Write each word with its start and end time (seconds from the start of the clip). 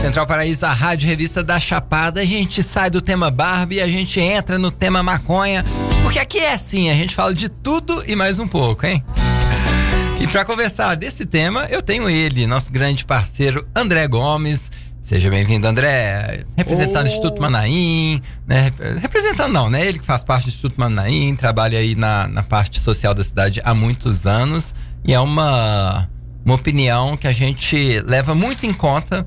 Central 0.00 0.26
Paraíso, 0.26 0.64
a 0.64 0.72
rádio 0.72 1.06
revista 1.06 1.42
da 1.42 1.60
Chapada. 1.60 2.22
A 2.22 2.24
gente 2.24 2.62
sai 2.62 2.88
do 2.88 3.02
tema 3.02 3.30
Barbie 3.30 3.76
e 3.76 3.80
a 3.82 3.86
gente 3.86 4.18
entra 4.18 4.58
no 4.58 4.70
tema 4.70 5.02
maconha. 5.02 5.62
Porque 6.02 6.18
aqui 6.18 6.38
é 6.38 6.54
assim, 6.54 6.88
a 6.88 6.94
gente 6.94 7.14
fala 7.14 7.34
de 7.34 7.50
tudo 7.50 8.02
e 8.06 8.16
mais 8.16 8.38
um 8.38 8.48
pouco, 8.48 8.86
hein? 8.86 9.04
E 10.18 10.26
para 10.26 10.42
conversar 10.46 10.94
desse 10.94 11.26
tema, 11.26 11.66
eu 11.66 11.82
tenho 11.82 12.08
ele, 12.08 12.46
nosso 12.46 12.72
grande 12.72 13.04
parceiro 13.04 13.68
André 13.76 14.08
Gomes. 14.08 14.72
Seja 15.02 15.28
bem-vindo, 15.28 15.66
André. 15.66 16.44
Representando 16.56 17.04
oh. 17.04 17.08
o 17.08 17.12
Instituto 17.12 17.42
Manaim, 17.42 18.22
né? 18.46 18.72
Representando 19.02 19.52
não, 19.52 19.68
né? 19.68 19.86
Ele 19.86 19.98
que 19.98 20.06
faz 20.06 20.24
parte 20.24 20.44
do 20.44 20.48
Instituto 20.48 20.80
Manaim, 20.80 21.36
trabalha 21.36 21.78
aí 21.78 21.94
na, 21.94 22.26
na 22.26 22.42
parte 22.42 22.80
social 22.80 23.12
da 23.12 23.22
cidade 23.22 23.60
há 23.62 23.74
muitos 23.74 24.26
anos. 24.26 24.74
E 25.04 25.12
é 25.12 25.20
uma, 25.20 26.08
uma 26.42 26.54
opinião 26.54 27.18
que 27.18 27.28
a 27.28 27.32
gente 27.32 28.00
leva 28.06 28.34
muito 28.34 28.64
em 28.64 28.72
conta 28.72 29.26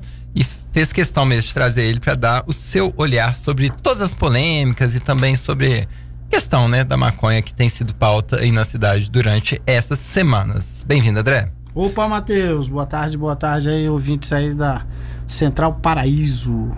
fez 0.74 0.92
questão 0.92 1.24
mesmo 1.24 1.46
de 1.46 1.54
trazer 1.54 1.84
ele 1.84 2.00
para 2.00 2.16
dar 2.16 2.42
o 2.48 2.52
seu 2.52 2.92
olhar 2.96 3.38
sobre 3.38 3.70
todas 3.70 4.02
as 4.02 4.12
polêmicas 4.12 4.96
e 4.96 4.98
também 4.98 5.36
sobre 5.36 5.88
questão, 6.28 6.66
né, 6.66 6.82
da 6.82 6.96
maconha 6.96 7.40
que 7.40 7.54
tem 7.54 7.68
sido 7.68 7.94
pauta 7.94 8.40
aí 8.40 8.50
na 8.50 8.64
cidade 8.64 9.08
durante 9.08 9.62
essas 9.64 10.00
semanas. 10.00 10.84
Bem-vindo, 10.84 11.20
André. 11.20 11.48
Opa, 11.72 12.08
Matheus. 12.08 12.68
Boa 12.68 12.86
tarde, 12.86 13.16
boa 13.16 13.36
tarde 13.36 13.68
aí, 13.68 13.88
ouvintes 13.88 14.32
aí 14.32 14.52
da 14.52 14.84
Central 15.28 15.74
Paraíso. 15.74 16.72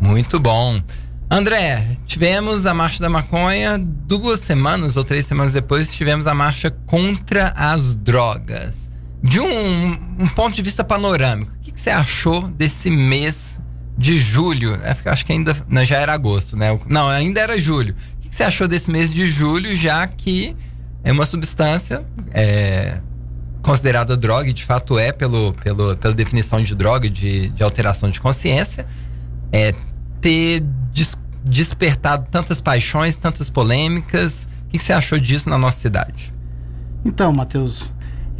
Muito 0.00 0.38
bom. 0.38 0.80
André, 1.28 1.98
tivemos 2.06 2.66
a 2.66 2.74
Marcha 2.74 3.02
da 3.02 3.08
Maconha 3.08 3.76
duas 3.78 4.38
semanas 4.38 4.96
ou 4.96 5.02
três 5.02 5.26
semanas 5.26 5.52
depois, 5.54 5.92
tivemos 5.92 6.28
a 6.28 6.34
marcha 6.34 6.70
contra 6.86 7.48
as 7.56 7.96
drogas. 7.96 8.89
De 9.22 9.38
um, 9.38 9.90
um 10.18 10.28
ponto 10.28 10.54
de 10.54 10.62
vista 10.62 10.82
panorâmico, 10.82 11.52
o 11.52 11.58
que, 11.60 11.72
que, 11.72 11.80
você 11.80 11.90
achou 11.90 12.48
desse 12.48 12.90
mês 12.90 13.60
de 13.96 14.16
julho? 14.16 14.74
É, 14.76 14.96
acho 15.10 15.26
que 15.26 15.32
ainda 15.32 15.56
não, 15.68 15.84
já 15.84 15.98
era 15.98 16.12
agosto, 16.12 16.56
né? 16.56 16.78
Não, 16.88 17.08
ainda 17.08 17.40
era 17.40 17.58
julho. 17.58 17.94
O 18.16 18.20
que, 18.20 18.30
que 18.30 18.36
você 18.36 18.44
achou 18.44 18.66
desse 18.66 18.90
mês 18.90 19.12
de 19.12 19.26
julho, 19.26 19.76
já 19.76 20.06
que 20.06 20.56
é 21.04 21.12
uma 21.12 21.26
substância 21.26 22.04
é, 22.32 22.98
considerada 23.62 24.16
droga, 24.16 24.48
e 24.48 24.52
de 24.54 24.64
fato 24.64 24.98
é 24.98 25.12
pelo, 25.12 25.52
pelo, 25.54 25.96
pela 25.96 26.14
definição 26.14 26.62
de 26.62 26.74
droga, 26.74 27.10
de, 27.10 27.50
de 27.50 27.62
alteração 27.62 28.08
de 28.08 28.20
consciência, 28.20 28.86
é, 29.52 29.74
ter 30.20 30.60
des, 30.92 31.18
despertado 31.44 32.26
tantas 32.30 32.60
paixões, 32.60 33.16
tantas 33.16 33.50
polêmicas. 33.50 34.48
O 34.66 34.70
que, 34.70 34.78
que 34.78 34.84
você 34.84 34.94
achou 34.94 35.18
disso 35.18 35.48
na 35.50 35.58
nossa 35.58 35.78
cidade? 35.78 36.32
Então, 37.04 37.32
Matheus, 37.32 37.92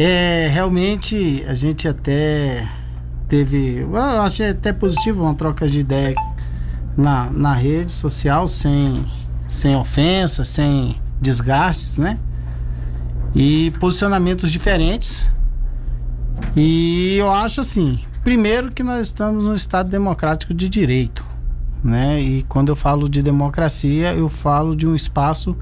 é, 0.02 0.48
realmente 0.48 1.44
a 1.46 1.54
gente 1.54 1.86
até 1.86 2.68
teve. 3.28 3.78
Eu 3.80 3.96
achei 3.96 4.50
até 4.50 4.72
positivo 4.72 5.22
uma 5.22 5.34
troca 5.34 5.68
de 5.68 5.80
ideia 5.80 6.14
na, 6.96 7.30
na 7.30 7.54
rede 7.54 7.92
social, 7.92 8.48
sem, 8.48 9.06
sem 9.48 9.76
ofensa, 9.76 10.44
sem 10.44 11.00
desgastes, 11.20 11.98
né? 11.98 12.18
e 13.34 13.72
posicionamentos 13.78 14.50
diferentes. 14.50 15.28
E 16.56 17.16
eu 17.18 17.30
acho 17.30 17.60
assim, 17.60 18.00
primeiro 18.24 18.72
que 18.72 18.82
nós 18.82 19.06
estamos 19.06 19.44
num 19.44 19.54
estado 19.54 19.88
democrático 19.88 20.54
de 20.54 20.68
direito, 20.68 21.24
né? 21.82 22.20
E 22.20 22.42
quando 22.44 22.70
eu 22.70 22.76
falo 22.76 23.08
de 23.08 23.22
democracia, 23.22 24.12
eu 24.14 24.28
falo 24.28 24.74
de 24.74 24.86
um 24.86 24.94
espaço 24.94 25.56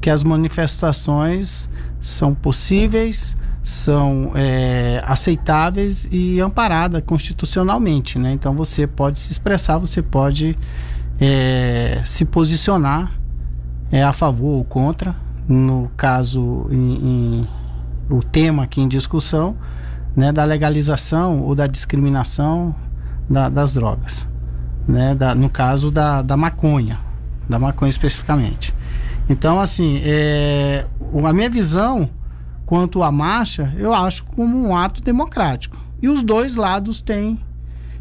que 0.00 0.08
as 0.08 0.22
manifestações 0.22 1.68
são 2.00 2.34
possíveis, 2.34 3.36
são 3.64 4.32
é, 4.34 5.02
aceitáveis 5.06 6.06
e 6.12 6.38
amparadas 6.38 7.02
constitucionalmente, 7.04 8.18
né? 8.18 8.30
Então 8.30 8.54
você 8.54 8.86
pode 8.86 9.18
se 9.18 9.32
expressar, 9.32 9.78
você 9.78 10.02
pode 10.02 10.56
é, 11.18 12.02
se 12.04 12.26
posicionar 12.26 13.18
é, 13.90 14.04
a 14.04 14.12
favor 14.12 14.58
ou 14.58 14.64
contra, 14.64 15.16
no 15.48 15.90
caso, 15.96 16.66
em, 16.70 16.76
em, 16.76 17.48
o 18.10 18.22
tema 18.22 18.64
aqui 18.64 18.82
em 18.82 18.88
discussão, 18.88 19.56
né, 20.14 20.30
da 20.30 20.44
legalização 20.44 21.40
ou 21.40 21.54
da 21.54 21.66
discriminação 21.66 22.74
da, 23.30 23.48
das 23.48 23.72
drogas, 23.72 24.28
né, 24.86 25.14
da, 25.14 25.34
no 25.34 25.48
caso 25.48 25.90
da, 25.90 26.20
da 26.20 26.36
maconha, 26.36 27.00
da 27.48 27.58
maconha 27.58 27.88
especificamente. 27.88 28.74
Então, 29.26 29.58
assim, 29.58 30.02
é, 30.04 30.84
a 31.24 31.32
minha 31.32 31.48
visão 31.48 32.10
quanto 32.66 33.02
à 33.02 33.12
marcha, 33.12 33.72
eu 33.78 33.92
acho 33.92 34.24
como 34.24 34.56
um 34.58 34.76
ato 34.76 35.02
democrático. 35.02 35.76
E 36.00 36.08
os 36.08 36.22
dois 36.22 36.56
lados 36.56 37.00
têm 37.00 37.38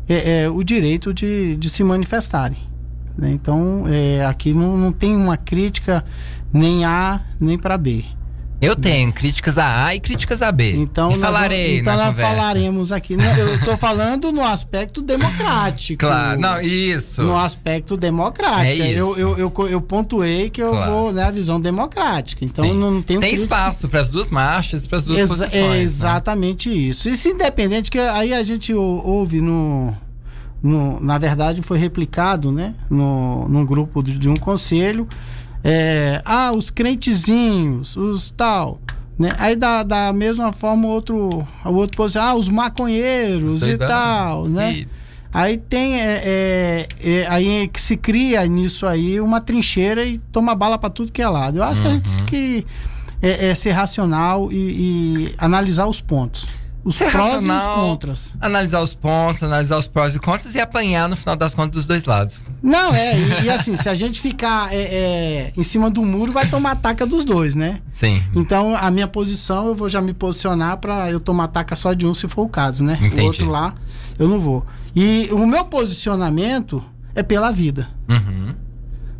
é, 0.08 0.44
é, 0.44 0.50
o 0.50 0.64
direito 0.64 1.14
de, 1.14 1.56
de 1.56 1.70
se 1.70 1.84
manifestarem. 1.84 2.58
Né? 3.18 3.32
Então, 3.32 3.86
é, 3.88 4.26
aqui 4.26 4.54
não, 4.54 4.78
não 4.78 4.92
tem 4.92 5.16
uma 5.16 5.38
crítica 5.38 6.04
nem 6.52 6.86
A 6.86 7.22
nem 7.40 7.58
para 7.58 7.78
B. 7.78 8.06
Eu 8.64 8.78
tenho 8.78 9.12
críticas 9.12 9.58
a 9.58 9.88
A 9.88 9.96
e 9.96 10.00
críticas 10.00 10.42
a 10.42 10.50
B. 10.50 10.74
Então, 10.78 11.12
e 11.12 11.20
falarei 11.20 11.80
então 11.80 11.98
nós 11.98 12.16
falaremos 12.16 12.94
aqui. 12.94 13.18
Né? 13.18 13.26
Eu 13.38 13.56
estou 13.56 13.76
falando 13.76 14.32
no 14.32 14.42
aspecto 14.42 15.02
democrático. 15.02 16.00
Claro, 16.00 16.40
não, 16.40 16.62
isso. 16.62 17.22
No 17.24 17.36
aspecto 17.36 17.98
democrático. 17.98 18.82
É 18.82 18.92
isso. 18.92 19.20
Eu, 19.20 19.38
eu, 19.38 19.38
eu, 19.38 19.68
eu 19.68 19.82
pontuei 19.82 20.50
que 20.50 20.64
eu 20.64 20.72
claro. 20.72 20.92
vou 20.92 21.12
na 21.12 21.26
né, 21.26 21.32
visão 21.34 21.60
democrática. 21.60 22.46
Então 22.46 22.64
Sim. 22.64 22.74
não 22.74 23.02
tenho 23.02 23.20
Tem 23.20 23.32
crítica. 23.32 23.56
espaço 23.56 23.90
para 23.90 24.00
as 24.00 24.10
duas 24.10 24.32
marchas, 24.32 24.88
para 24.88 24.98
as 24.98 25.04
duas 25.04 25.20
Exa 25.20 25.44
posições. 25.44 25.62
É 25.62 25.82
exatamente 25.82 26.70
né? 26.70 26.76
isso. 26.76 27.10
E 27.10 27.18
se 27.18 27.30
independente, 27.30 27.92
que 27.92 28.00
aí 28.00 28.34
a 28.34 28.44
gente 28.44 28.74
ouve 28.74 29.42
no, 29.42 29.94
no. 30.62 31.02
na 31.02 31.18
verdade, 31.18 31.62
foi 31.62 31.78
replicado, 31.78 32.50
né? 32.50 32.76
No, 32.90 33.46
num 33.50 33.66
grupo 33.66 34.02
de, 34.02 34.18
de 34.18 34.30
um 34.30 34.38
conselho 34.38 35.06
é, 35.64 36.22
ah, 36.26 36.52
os 36.52 36.70
crentezinhos, 36.70 37.96
os 37.96 38.32
tal. 38.32 38.80
Né? 39.18 39.34
Aí 39.38 39.56
da, 39.56 39.84
da 39.84 40.12
mesma 40.12 40.52
forma 40.52 40.88
outro, 40.88 41.48
o 41.64 41.74
outro 41.74 41.96
posição, 41.96 42.24
ah, 42.24 42.36
os 42.36 42.50
maconheiros 42.50 43.62
os 43.62 43.68
e 43.68 43.78
tal, 43.78 44.48
né? 44.50 44.86
Aí 45.32 45.58
tem 45.58 46.00
é, 46.00 46.22
é, 46.24 46.88
é, 47.04 47.28
aí 47.28 47.68
que 47.68 47.82
se 47.82 47.98
cria 47.98 48.46
nisso 48.46 48.86
aí 48.86 49.20
uma 49.20 49.42
trincheira 49.42 50.06
e 50.06 50.20
toma 50.32 50.54
bala 50.54 50.78
para 50.78 50.92
tudo 50.92 51.12
que 51.12 51.22
é 51.22 51.28
lado. 51.28 51.58
Eu 51.58 51.64
acho 51.64 51.82
uhum. 51.82 51.88
que 51.88 51.88
a 51.88 51.94
gente 51.96 52.10
tem 52.10 52.20
uhum. 52.20 52.26
que 52.26 52.68
é, 53.22 53.48
é, 53.48 53.56
ser 53.56 53.72
racional 53.72 54.52
e, 54.52 54.56
e 54.56 55.36
analisar 55.38 55.88
os 55.88 56.02
pontos 56.02 56.48
os 56.84 56.96
Ser 56.96 57.10
prós 57.12 57.36
racional, 57.36 57.58
e 57.58 57.70
os 57.70 57.88
contras. 57.90 58.34
Analisar 58.42 58.82
os 58.82 58.94
pontos, 58.94 59.44
analisar 59.44 59.78
os 59.78 59.88
prós 59.88 60.14
e 60.16 60.20
contras 60.20 60.54
e 60.54 60.60
apanhar 60.60 61.08
no 61.08 61.16
final 61.16 61.36
das 61.36 61.56
contas 61.56 61.72
dos 61.72 61.86
dois 61.86 62.04
lados. 62.04 62.44
Não, 62.62 62.94
é, 62.94 63.18
e, 63.18 63.46
e 63.46 63.50
assim, 63.50 63.76
se 63.78 63.88
a 63.88 63.96
gente 63.96 64.20
ficar 64.20 64.74
é, 64.74 64.82
é, 64.82 65.54
em 65.56 65.64
cima 65.64 65.90
do 65.90 66.04
muro, 66.04 66.34
vai 66.34 66.48
tomar 66.50 66.72
ataca 66.72 67.06
dos 67.06 67.24
dois, 67.24 67.56
né? 67.56 67.80
Sim. 67.94 68.22
Então, 68.36 68.76
a 68.76 68.92
minha 68.92 69.08
posição, 69.08 69.68
eu 69.68 69.76
vou 69.76 69.90
já 69.90 70.02
me 70.02 70.14
posicionar 70.14 70.78
para 70.78 71.10
eu 71.10 71.20
tomar 71.20 71.46
ataca 71.46 71.76
só 71.76 71.94
de 71.94 72.06
um, 72.06 72.14
se 72.14 72.28
for 72.28 72.44
o 72.44 72.50
caso, 72.50 72.84
né? 72.84 72.98
Entendi. 73.02 73.22
O 73.22 73.26
outro 73.26 73.50
lá, 73.50 73.74
eu 74.20 74.28
não 74.28 74.40
vou. 74.40 74.66
E 74.94 75.30
o 75.32 75.48
meu 75.48 75.64
posicionamento 75.66 76.84
é 77.16 77.24
pela 77.24 77.52
vida. 77.52 77.90
Uhum. 78.10 78.56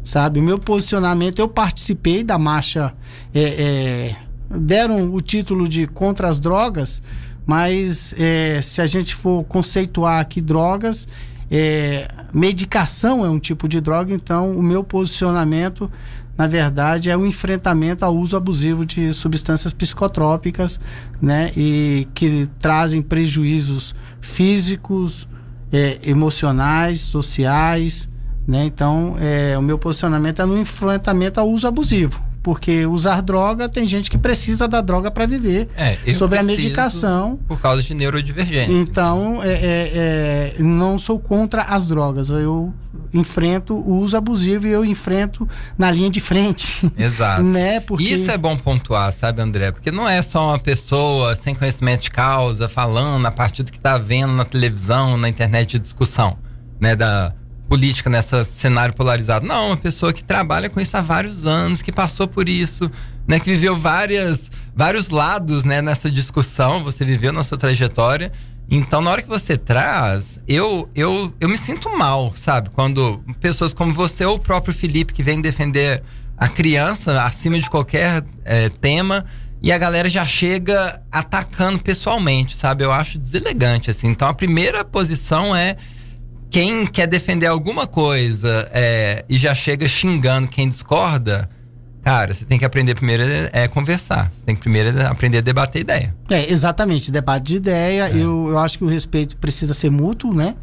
Sabe? 0.04 0.42
O 0.42 0.44
meu 0.44 0.60
posicionamento, 0.60 1.40
eu 1.40 1.48
participei 1.48 2.24
da 2.24 2.38
marcha. 2.38 2.94
É, 3.34 3.42
é 3.42 4.16
deram 4.56 5.12
o 5.14 5.22
título 5.22 5.68
de 5.68 5.88
contra 5.88 6.28
as 6.28 6.40
drogas 6.40 7.02
mas 7.46 8.14
é, 8.18 8.62
se 8.62 8.82
a 8.82 8.88
gente 8.88 9.16
for 9.16 9.44
conceituar 9.44 10.20
aqui 10.20 10.42
drogas, 10.42 11.08
é, 11.52 12.08
medicação 12.34 13.26
é 13.26 13.30
um 13.30 13.40
tipo 13.40 13.68
de 13.68 13.80
droga, 13.80 14.14
então 14.14 14.52
o 14.54 14.64
meu 14.64 14.84
posicionamento, 14.84 15.92
na 16.38 16.48
verdade, 16.48 17.10
é 17.10 17.18
o 17.18 17.26
enfrentamento 17.26 18.04
ao 18.04 18.16
uso 18.16 18.36
abusivo 18.36 18.86
de 18.86 19.14
substâncias 19.14 19.74
psicotrópicas, 19.74 20.80
né, 21.22 21.52
e 21.56 22.08
que 22.14 22.50
trazem 22.60 23.02
prejuízos 23.02 23.94
físicos, 24.20 25.28
é, 25.72 26.00
emocionais, 26.04 27.02
sociais, 27.02 28.10
né, 28.48 28.66
então 28.66 29.16
é, 29.20 29.58
o 29.58 29.62
meu 29.62 29.78
posicionamento 29.78 30.42
é 30.42 30.46
no 30.46 30.58
enfrentamento 30.58 31.40
ao 31.40 31.50
uso 31.50 31.68
abusivo 31.68 32.33
porque 32.44 32.86
usar 32.86 33.22
droga 33.22 33.70
tem 33.70 33.88
gente 33.88 34.12
que 34.12 34.18
precisa 34.18 34.68
da 34.68 34.82
droga 34.82 35.10
para 35.10 35.26
viver. 35.26 35.70
É, 35.78 35.98
sobre 36.12 36.38
a 36.38 36.44
medicação. 36.44 37.40
Por 37.48 37.60
causa 37.60 37.82
de 37.82 37.94
neurodivergência. 37.94 38.74
Então, 38.74 39.42
é, 39.42 39.54
é, 39.54 39.92
é, 39.96 40.56
não 40.60 41.00
sou 41.00 41.18
contra 41.18 41.62
as 41.64 41.88
drogas. 41.88 42.30
Eu 42.30 42.74
enfrento 43.14 43.74
o 43.76 44.00
uso 44.00 44.18
abusivo 44.18 44.68
e 44.68 44.72
eu 44.72 44.84
enfrento 44.84 45.48
na 45.78 45.90
linha 45.90 46.10
de 46.10 46.20
frente. 46.20 46.92
Exato. 46.98 47.42
né? 47.44 47.80
Porque... 47.80 48.04
Isso 48.04 48.30
é 48.30 48.38
bom 48.38 48.58
pontuar, 48.58 49.14
sabe, 49.14 49.42
André? 49.42 49.72
Porque 49.72 49.90
não 49.90 50.08
é 50.08 50.22
só 50.22 50.50
uma 50.50 50.60
pessoa 50.60 51.36
sem 51.36 51.56
conhecimento 51.56 52.02
de 52.02 52.12
causa 52.12 52.68
falando 52.68 53.26
a 53.26 53.32
partir 53.32 53.64
do 53.64 53.72
que 53.72 53.78
está 53.78 53.98
vendo 53.98 54.34
na 54.34 54.44
televisão, 54.44 55.16
na 55.16 55.30
internet 55.30 55.72
de 55.72 55.80
discussão, 55.80 56.38
né? 56.78 56.94
Da 56.94 57.34
política 57.74 58.08
nessa 58.08 58.44
cenário 58.44 58.94
polarizado. 58.94 59.48
Não, 59.48 59.70
uma 59.70 59.78
pessoa 59.78 60.14
que 60.14 60.24
trabalha 60.24 60.70
com 60.70 60.80
isso 60.80 60.96
há 60.96 61.02
vários 61.02 61.48
anos, 61.48 61.82
que 61.82 61.92
passou 61.92 62.28
por 62.28 62.48
isso, 62.48 62.92
né, 63.28 63.40
que 63.40 63.50
viveu 63.50 63.76
várias, 63.76 64.52
vários 64.76 65.10
lados, 65.10 65.64
né, 65.64 65.82
nessa 65.82 66.12
discussão, 66.12 66.84
você 66.84 67.04
viveu 67.04 67.34
na 67.34 67.42
sua 67.42 67.58
trajetória 67.58 68.32
Então, 68.70 69.02
na 69.02 69.10
hora 69.10 69.24
que 69.24 69.28
você 69.28 69.58
traz, 69.58 70.40
eu, 70.48 70.88
eu, 70.94 71.34
eu 71.42 71.50
me 71.50 71.58
sinto 71.58 71.90
mal, 71.90 72.32
sabe? 72.36 72.70
Quando 72.70 73.24
pessoas 73.42 73.74
como 73.74 73.92
você 73.92 74.24
ou 74.24 74.36
o 74.36 74.40
próprio 74.40 74.72
Felipe, 74.72 75.12
que 75.12 75.24
vem 75.24 75.42
defender 75.42 76.04
a 76.38 76.48
criança 76.48 77.24
acima 77.24 77.60
de 77.60 77.68
qualquer 77.68 78.24
é, 78.46 78.70
tema, 78.70 79.26
e 79.64 79.72
a 79.72 79.80
galera 79.80 80.08
já 80.08 80.28
chega 80.28 81.02
atacando 81.12 81.80
pessoalmente, 81.80 82.56
sabe? 82.56 82.84
Eu 82.84 82.92
acho 82.92 83.18
deselegante, 83.18 83.90
assim. 83.90 84.10
Então, 84.10 84.28
a 84.28 84.34
primeira 84.34 84.86
posição 84.86 85.56
é 85.56 85.76
quem 86.54 86.86
quer 86.86 87.08
defender 87.08 87.48
alguma 87.48 87.88
coisa 87.88 88.70
é, 88.72 89.26
e 89.28 89.40
já 89.40 89.56
chega 89.56 89.88
xingando 89.88 90.48
quem 90.48 90.70
discorda 90.70 91.50
Cara, 92.04 92.34
você 92.34 92.44
tem 92.44 92.60
que 92.60 92.66
aprender 92.66 92.96
primeiro 92.96 93.24
é, 93.54 93.66
conversar. 93.70 94.30
Você 94.30 94.46
tem 94.46 94.54
que 94.54 94.60
primeiro 94.60 95.08
aprender 95.08 95.38
a 95.38 95.42
debater 95.42 95.80
ideia. 95.80 96.14
É, 96.30 96.52
exatamente. 96.52 97.10
Debate 97.10 97.46
de 97.46 97.56
ideia. 97.56 98.10
É. 98.10 98.12
Eu, 98.14 98.50
eu 98.50 98.60
acho 98.60 98.78
que 98.78 98.84
o 98.84 98.88
respeito 98.88 99.38
precisa 99.38 99.74
ser 99.74 99.90
mútuo, 99.90 100.34
né? 100.34 100.54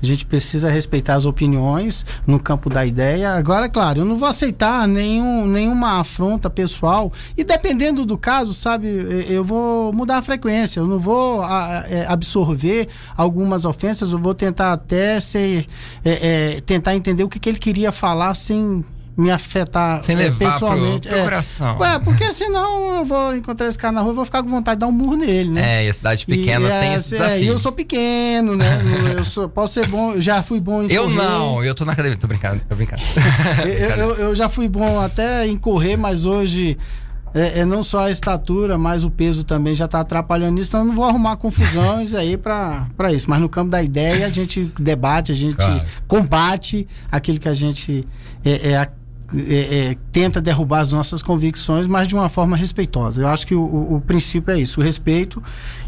A 0.00 0.06
gente 0.06 0.24
precisa 0.24 0.70
respeitar 0.70 1.14
as 1.14 1.24
opiniões 1.24 2.06
no 2.26 2.38
campo 2.38 2.70
da 2.70 2.86
ideia. 2.86 3.34
Agora, 3.34 3.68
claro, 3.68 4.00
eu 4.00 4.04
não 4.04 4.16
vou 4.16 4.28
aceitar 4.28 4.86
nenhum, 4.86 5.46
nenhuma 5.46 6.00
afronta 6.00 6.48
pessoal. 6.48 7.12
E 7.36 7.42
dependendo 7.42 8.06
do 8.06 8.16
caso, 8.16 8.54
sabe, 8.54 8.88
eu 9.28 9.44
vou 9.44 9.92
mudar 9.92 10.18
a 10.18 10.22
frequência. 10.22 10.80
Eu 10.80 10.86
não 10.86 10.98
vou 10.98 11.42
a, 11.42 11.84
é, 11.88 12.06
absorver 12.06 12.88
algumas 13.16 13.64
ofensas. 13.64 14.12
Eu 14.12 14.18
vou 14.18 14.34
tentar 14.34 14.72
até 14.72 15.18
ser, 15.20 15.66
é, 16.04 16.56
é, 16.56 16.60
tentar 16.60 16.94
entender 16.94 17.24
o 17.24 17.28
que, 17.28 17.40
que 17.40 17.48
ele 17.48 17.58
queria 17.58 17.90
falar 17.90 18.34
sem 18.34 18.84
me 19.18 19.32
afetar 19.32 20.00
Sem 20.04 20.14
levar 20.14 20.44
é, 20.44 20.52
pessoalmente. 20.52 21.08
Pro, 21.08 21.10
pro 21.10 21.18
é. 21.18 21.24
coração. 21.24 21.78
Ué, 21.78 21.98
porque 21.98 22.30
senão 22.30 22.98
eu 22.98 23.04
vou 23.04 23.34
encontrar 23.34 23.66
esse 23.66 23.76
cara 23.76 23.90
na 23.90 24.00
rua 24.00 24.12
e 24.12 24.14
vou 24.14 24.24
ficar 24.24 24.44
com 24.44 24.48
vontade 24.48 24.76
de 24.76 24.80
dar 24.80 24.86
um 24.86 24.92
murro 24.92 25.16
nele, 25.16 25.50
né? 25.50 25.80
É, 25.80 25.86
e 25.86 25.88
a 25.88 25.92
cidade 25.92 26.24
pequena 26.24 26.68
e, 26.68 26.70
tem 26.70 26.88
é, 26.90 26.94
esse 26.94 27.10
desafio. 27.10 27.48
É, 27.48 27.50
eu 27.50 27.58
sou 27.58 27.72
pequeno, 27.72 28.56
né? 28.56 28.66
eu 29.16 29.24
sou, 29.24 29.48
posso 29.48 29.74
ser 29.74 29.88
bom, 29.88 30.20
já 30.20 30.40
fui 30.40 30.60
bom 30.60 30.84
em 30.84 30.92
Eu 30.92 31.04
correr. 31.04 31.16
não, 31.16 31.64
eu 31.64 31.74
tô 31.74 31.84
na 31.84 31.92
academia, 31.92 32.16
tô 32.16 32.28
brincando, 32.28 32.62
tô 32.68 32.76
brincando. 32.76 33.02
eu, 33.66 34.06
eu, 34.06 34.14
eu, 34.14 34.34
já 34.36 34.48
fui 34.48 34.68
bom 34.68 35.00
até 35.00 35.48
em 35.48 35.56
correr, 35.56 35.96
mas 35.96 36.24
hoje 36.24 36.78
é, 37.34 37.60
é, 37.60 37.64
não 37.64 37.82
só 37.82 38.04
a 38.04 38.10
estatura, 38.12 38.78
mas 38.78 39.02
o 39.02 39.10
peso 39.10 39.42
também 39.42 39.74
já 39.74 39.86
está 39.86 39.98
atrapalhando 39.98 40.60
isso, 40.60 40.70
então 40.70 40.80
eu 40.82 40.86
não 40.86 40.94
vou 40.94 41.04
arrumar 41.04 41.36
confusões 41.38 42.14
aí 42.14 42.36
para 42.36 43.12
isso. 43.12 43.28
Mas 43.28 43.40
no 43.40 43.48
campo 43.48 43.68
da 43.68 43.82
ideia, 43.82 44.26
a 44.26 44.30
gente 44.30 44.72
debate, 44.78 45.32
a 45.32 45.34
gente 45.34 45.56
claro. 45.56 45.82
combate 46.06 46.86
aquilo 47.10 47.40
que 47.40 47.48
a 47.48 47.54
gente 47.54 48.06
é, 48.44 48.70
é, 48.70 48.88
é, 49.34 49.90
é, 49.90 49.96
tenta 50.10 50.40
derrubar 50.40 50.80
as 50.80 50.92
nossas 50.92 51.22
convicções, 51.22 51.86
mas 51.86 52.08
de 52.08 52.14
uma 52.14 52.28
forma 52.28 52.56
respeitosa. 52.56 53.22
Eu 53.22 53.28
acho 53.28 53.46
que 53.46 53.54
o, 53.54 53.60
o, 53.60 53.96
o 53.96 54.00
princípio 54.00 54.52
é 54.52 54.58
isso, 54.58 54.80
o 54.80 54.82
respeito 54.82 55.42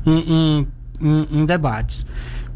em, 0.05 0.67
em, 1.01 1.29
em, 1.33 1.47
debates. 1.47 2.05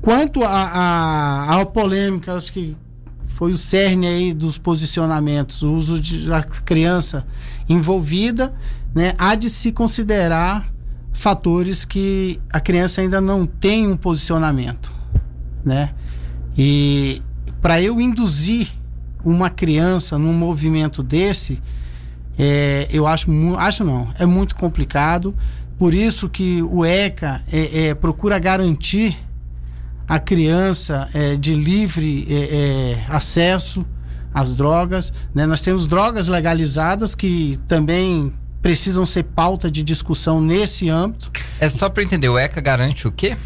Quanto 0.03 0.43
à 0.45 1.67
polêmica, 1.73 2.35
acho 2.35 2.53
que 2.53 2.77
foi 3.25 3.53
o 3.53 3.59
cerne 3.59 4.07
aí 4.07 4.35
dos 4.35 4.59
posicionamentos, 4.59 5.63
o 5.63 5.73
uso 5.73 5.99
de 6.01 6.31
a 6.31 6.43
criança 6.43 7.27
envolvida, 7.67 8.55
né, 8.95 9.15
há 9.19 9.35
de 9.35 9.49
se 9.49 9.73
considerar 9.73 10.71
fatores 11.13 11.85
que 11.85 12.41
a 12.51 12.61
criança 12.61 13.01
ainda 13.01 13.21
não 13.21 13.47
tem 13.47 13.89
um 13.89 13.97
posicionamento, 13.97 14.93
né? 15.65 15.95
E 16.57 17.23
para 17.63 17.81
eu 17.81 18.01
induzir 18.01 18.69
uma 19.25 19.51
criança 19.51 20.19
num 20.19 20.33
movimento 20.33 21.03
desse, 21.03 21.61
é, 22.39 22.89
eu 22.91 23.07
acho, 23.07 23.31
acho 23.57 23.85
não, 23.85 24.13
é 24.19 24.27
muito 24.27 24.57
complicado. 24.57 25.35
Por 25.79 25.93
isso 25.93 26.29
que 26.29 26.63
o 26.63 26.85
ECA 26.85 27.43
é, 27.53 27.89
é, 27.89 27.95
procura 27.95 28.39
garantir 28.39 29.17
a 30.07 30.19
criança 30.19 31.09
é, 31.15 31.37
de 31.37 31.55
livre 31.55 32.27
é, 32.29 32.35
é, 32.35 33.05
acesso 33.09 33.85
às 34.33 34.55
drogas. 34.55 35.13
Né? 35.35 35.47
Nós 35.47 35.61
temos 35.61 35.87
drogas 35.87 36.29
legalizadas 36.29 37.15
que 37.15 37.59
também 37.67 38.33
precisam 38.63 39.05
ser 39.05 39.25
pauta 39.25 39.71
de 39.71 39.83
discussão 39.83 40.41
nesse 40.41 40.89
âmbito. 40.89 41.31
É 41.59 41.69
só 41.69 41.89
para 41.89 42.03
entender, 42.03 42.29
o 42.29 42.39
ECA 42.39 42.61
garante 42.61 43.07
o 43.07 43.13
quê? 43.13 43.37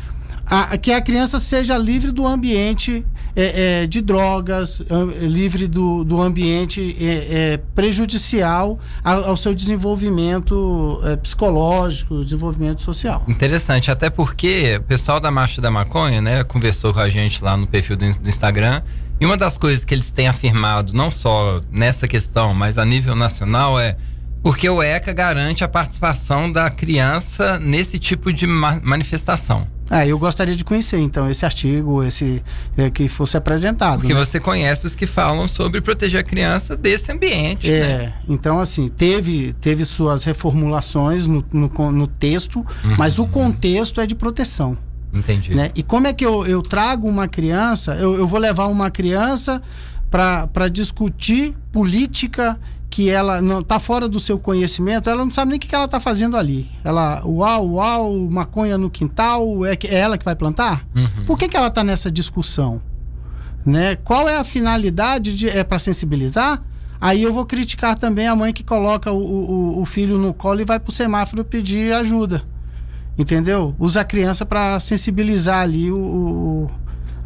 A, 0.46 0.76
que 0.78 0.92
a 0.92 1.00
criança 1.00 1.38
seja 1.38 1.76
livre 1.76 2.10
do 2.10 2.26
ambiente 2.26 3.04
é, 3.40 3.82
é, 3.82 3.86
de 3.86 4.00
drogas, 4.00 4.82
livre 5.20 5.68
do, 5.68 6.02
do 6.02 6.20
ambiente 6.20 6.96
é, 7.00 7.52
é 7.52 7.56
prejudicial 7.56 8.80
ao, 9.04 9.26
ao, 9.26 9.36
seu 9.36 9.54
desenvolvimento 9.54 11.00
é, 11.04 11.14
psicológico, 11.14 12.24
desenvolvimento 12.24 12.82
social. 12.82 13.24
Interessante, 13.28 13.92
até 13.92 14.10
porque 14.10 14.78
o 14.78 14.82
pessoal 14.82 15.20
da 15.20 15.30
Marcha 15.30 15.62
da 15.62 15.70
Maconha, 15.70 16.20
né, 16.20 16.42
conversou 16.42 16.92
com 16.92 16.98
a 16.98 17.08
gente 17.08 17.44
lá 17.44 17.56
no 17.56 17.68
perfil 17.68 17.96
do, 17.96 18.10
do 18.18 18.28
Instagram. 18.28 18.82
E 19.20 19.24
uma 19.24 19.36
das 19.36 19.56
coisas 19.56 19.84
que 19.84 19.94
eles 19.94 20.10
têm 20.10 20.26
afirmado, 20.26 20.92
não 20.92 21.08
só 21.08 21.60
nessa 21.70 22.08
questão, 22.08 22.52
mas 22.52 22.76
a 22.76 22.84
nível 22.84 23.14
nacional, 23.14 23.78
é 23.78 23.96
porque 24.42 24.68
o 24.68 24.82
ECA 24.82 25.12
garante 25.12 25.62
a 25.62 25.68
participação 25.68 26.50
da 26.50 26.70
criança 26.70 27.58
nesse 27.60 27.98
tipo 27.98 28.32
de 28.32 28.46
ma 28.48 28.80
manifestação. 28.82 29.66
Ah, 29.90 30.06
eu 30.06 30.18
gostaria 30.18 30.54
de 30.54 30.64
conhecer, 30.64 30.98
então, 30.98 31.30
esse 31.30 31.44
artigo, 31.44 32.02
esse 32.02 32.42
é, 32.76 32.90
que 32.90 33.08
fosse 33.08 33.36
apresentado. 33.36 34.00
Porque 34.00 34.14
né? 34.14 34.24
você 34.24 34.38
conhece 34.38 34.86
os 34.86 34.94
que 34.94 35.06
falam 35.06 35.48
sobre 35.48 35.80
proteger 35.80 36.20
a 36.20 36.22
criança 36.22 36.76
desse 36.76 37.10
ambiente. 37.10 37.70
É, 37.70 37.98
né? 37.98 38.14
então, 38.28 38.58
assim, 38.60 38.88
teve, 38.88 39.54
teve 39.60 39.84
suas 39.84 40.24
reformulações 40.24 41.26
no, 41.26 41.44
no, 41.52 41.92
no 41.92 42.06
texto, 42.06 42.58
uhum. 42.84 42.96
mas 42.98 43.18
o 43.18 43.26
contexto 43.26 44.00
é 44.00 44.06
de 44.06 44.14
proteção. 44.14 44.76
Entendi. 45.12 45.54
Né? 45.54 45.70
E 45.74 45.82
como 45.82 46.06
é 46.06 46.12
que 46.12 46.24
eu, 46.24 46.46
eu 46.46 46.60
trago 46.60 47.08
uma 47.08 47.26
criança, 47.26 47.94
eu, 47.94 48.14
eu 48.14 48.26
vou 48.26 48.38
levar 48.38 48.66
uma 48.66 48.90
criança 48.90 49.62
para 50.10 50.68
discutir 50.68 51.54
política 51.70 52.58
que 52.90 53.10
ela 53.10 53.40
não 53.40 53.60
está 53.60 53.78
fora 53.78 54.08
do 54.08 54.18
seu 54.18 54.38
conhecimento, 54.38 55.10
ela 55.10 55.22
não 55.22 55.30
sabe 55.30 55.50
nem 55.50 55.58
o 55.58 55.60
que, 55.60 55.68
que 55.68 55.74
ela 55.74 55.84
está 55.84 56.00
fazendo 56.00 56.36
ali. 56.36 56.70
Ela, 56.82 57.22
uau, 57.24 57.74
uau, 57.74 58.16
maconha 58.30 58.78
no 58.78 58.88
quintal, 58.88 59.64
é, 59.66 59.72
é 59.84 59.94
ela 59.94 60.16
que 60.16 60.24
vai 60.24 60.34
plantar? 60.34 60.86
Uhum. 60.96 61.24
Por 61.26 61.38
que, 61.38 61.48
que 61.48 61.56
ela 61.56 61.68
está 61.68 61.84
nessa 61.84 62.10
discussão? 62.10 62.80
Né? 63.64 63.96
Qual 63.96 64.28
é 64.28 64.38
a 64.38 64.44
finalidade? 64.44 65.34
De, 65.34 65.48
é 65.48 65.62
para 65.62 65.78
sensibilizar? 65.78 66.62
Aí 67.00 67.22
eu 67.22 67.32
vou 67.32 67.44
criticar 67.44 67.96
também 67.96 68.26
a 68.26 68.34
mãe 68.34 68.52
que 68.52 68.64
coloca 68.64 69.12
o, 69.12 69.20
o, 69.22 69.82
o 69.82 69.84
filho 69.84 70.18
no 70.18 70.32
colo 70.32 70.60
e 70.60 70.64
vai 70.64 70.80
para 70.80 70.90
o 70.90 70.92
semáforo 70.92 71.44
pedir 71.44 71.92
ajuda. 71.92 72.42
Entendeu? 73.16 73.74
Usa 73.78 74.00
a 74.00 74.04
criança 74.04 74.46
para 74.46 74.80
sensibilizar 74.80 75.60
ali 75.60 75.90
o, 75.90 76.68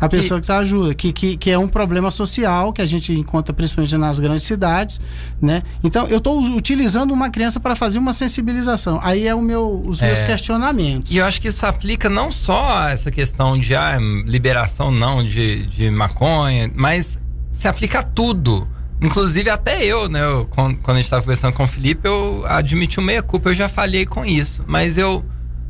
a 0.03 0.09
pessoa 0.09 0.41
que 0.41 0.45
está 0.45 0.59
ajuda, 0.59 0.93
que, 0.97 1.13
que, 1.13 1.37
que 1.37 1.49
é 1.49 1.57
um 1.57 1.69
problema 1.69 2.11
social 2.11 2.73
que 2.73 2.83
a 2.83 2.87
gente 2.87 3.13
encontra 3.13 3.55
principalmente 3.55 3.97
nas 3.97 4.19
grandes 4.19 4.43
cidades, 4.43 5.01
né? 5.41 5.63
Então 5.83 6.09
eu 6.09 6.19
estou 6.19 6.43
utilizando 6.43 7.13
uma 7.13 7.31
criança 7.31 7.61
para 7.61 7.77
fazer 7.77 8.01
uma 8.01 8.13
sensibilização. 8.13 8.99
Aí 9.01 9.29
é 9.29 9.35
o 9.35 9.41
meu, 9.41 9.81
os 9.87 10.03
é. 10.03 10.09
meus 10.09 10.23
questionamentos. 10.25 11.13
E 11.13 11.19
eu 11.19 11.25
acho 11.25 11.41
que 11.41 11.47
isso 11.47 11.65
aplica 11.65 12.09
não 12.09 12.33
só 12.33 12.79
a 12.79 12.91
essa 12.91 13.13
questão 13.13 13.57
de 13.57 13.77
ah, 13.77 13.97
liberação 14.27 14.91
não 14.91 15.23
de, 15.23 15.67
de 15.67 15.89
maconha, 15.89 16.69
mas 16.75 17.21
se 17.53 17.69
aplica 17.69 18.01
a 18.01 18.03
tudo. 18.03 18.67
Inclusive 19.01 19.51
até 19.51 19.85
eu, 19.85 20.09
né? 20.09 20.25
Eu, 20.25 20.47
quando, 20.47 20.79
quando 20.79 20.97
a 20.97 21.01
gente 21.01 21.07
estava 21.07 21.23
conversando 21.23 21.53
com 21.53 21.63
o 21.63 21.69
Felipe, 21.69 22.09
eu 22.09 22.45
admiti 22.45 22.99
o 22.99 23.03
meia 23.03 23.23
culpa, 23.23 23.51
eu 23.51 23.55
já 23.55 23.69
falhei 23.69 24.05
com 24.05 24.25
isso. 24.25 24.65
Mas 24.67 24.99
eu 24.99 25.25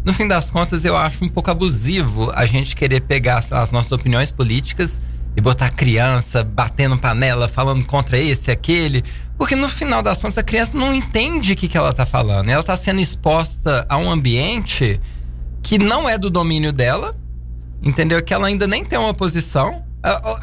no 0.04 0.12
fim 0.12 0.26
das 0.26 0.50
contas, 0.50 0.84
eu 0.84 0.96
acho 0.96 1.24
um 1.24 1.28
pouco 1.28 1.50
abusivo 1.50 2.32
a 2.34 2.44
gente 2.44 2.74
querer 2.74 3.02
pegar 3.02 3.38
as 3.38 3.70
nossas 3.70 3.92
opiniões 3.92 4.32
políticas 4.32 5.00
e 5.36 5.40
botar 5.40 5.70
criança 5.70 6.42
batendo 6.42 6.98
panela, 6.98 7.48
falando 7.48 7.84
contra 7.84 8.18
esse, 8.18 8.50
aquele. 8.50 9.04
Porque 9.38 9.56
no 9.56 9.68
final 9.68 10.02
das 10.02 10.20
contas, 10.20 10.38
a 10.38 10.42
criança 10.42 10.76
não 10.76 10.92
entende 10.92 11.52
o 11.52 11.56
que, 11.56 11.68
que 11.68 11.76
ela 11.76 11.92
tá 11.92 12.04
falando. 12.04 12.48
Ela 12.48 12.62
tá 12.62 12.76
sendo 12.76 13.00
exposta 13.00 13.86
a 13.88 13.96
um 13.96 14.10
ambiente 14.10 15.00
que 15.62 15.78
não 15.78 16.08
é 16.08 16.18
do 16.18 16.28
domínio 16.28 16.72
dela, 16.72 17.16
entendeu? 17.82 18.22
Que 18.22 18.34
ela 18.34 18.48
ainda 18.48 18.66
nem 18.66 18.84
tem 18.84 18.98
uma 18.98 19.14
posição. 19.14 19.84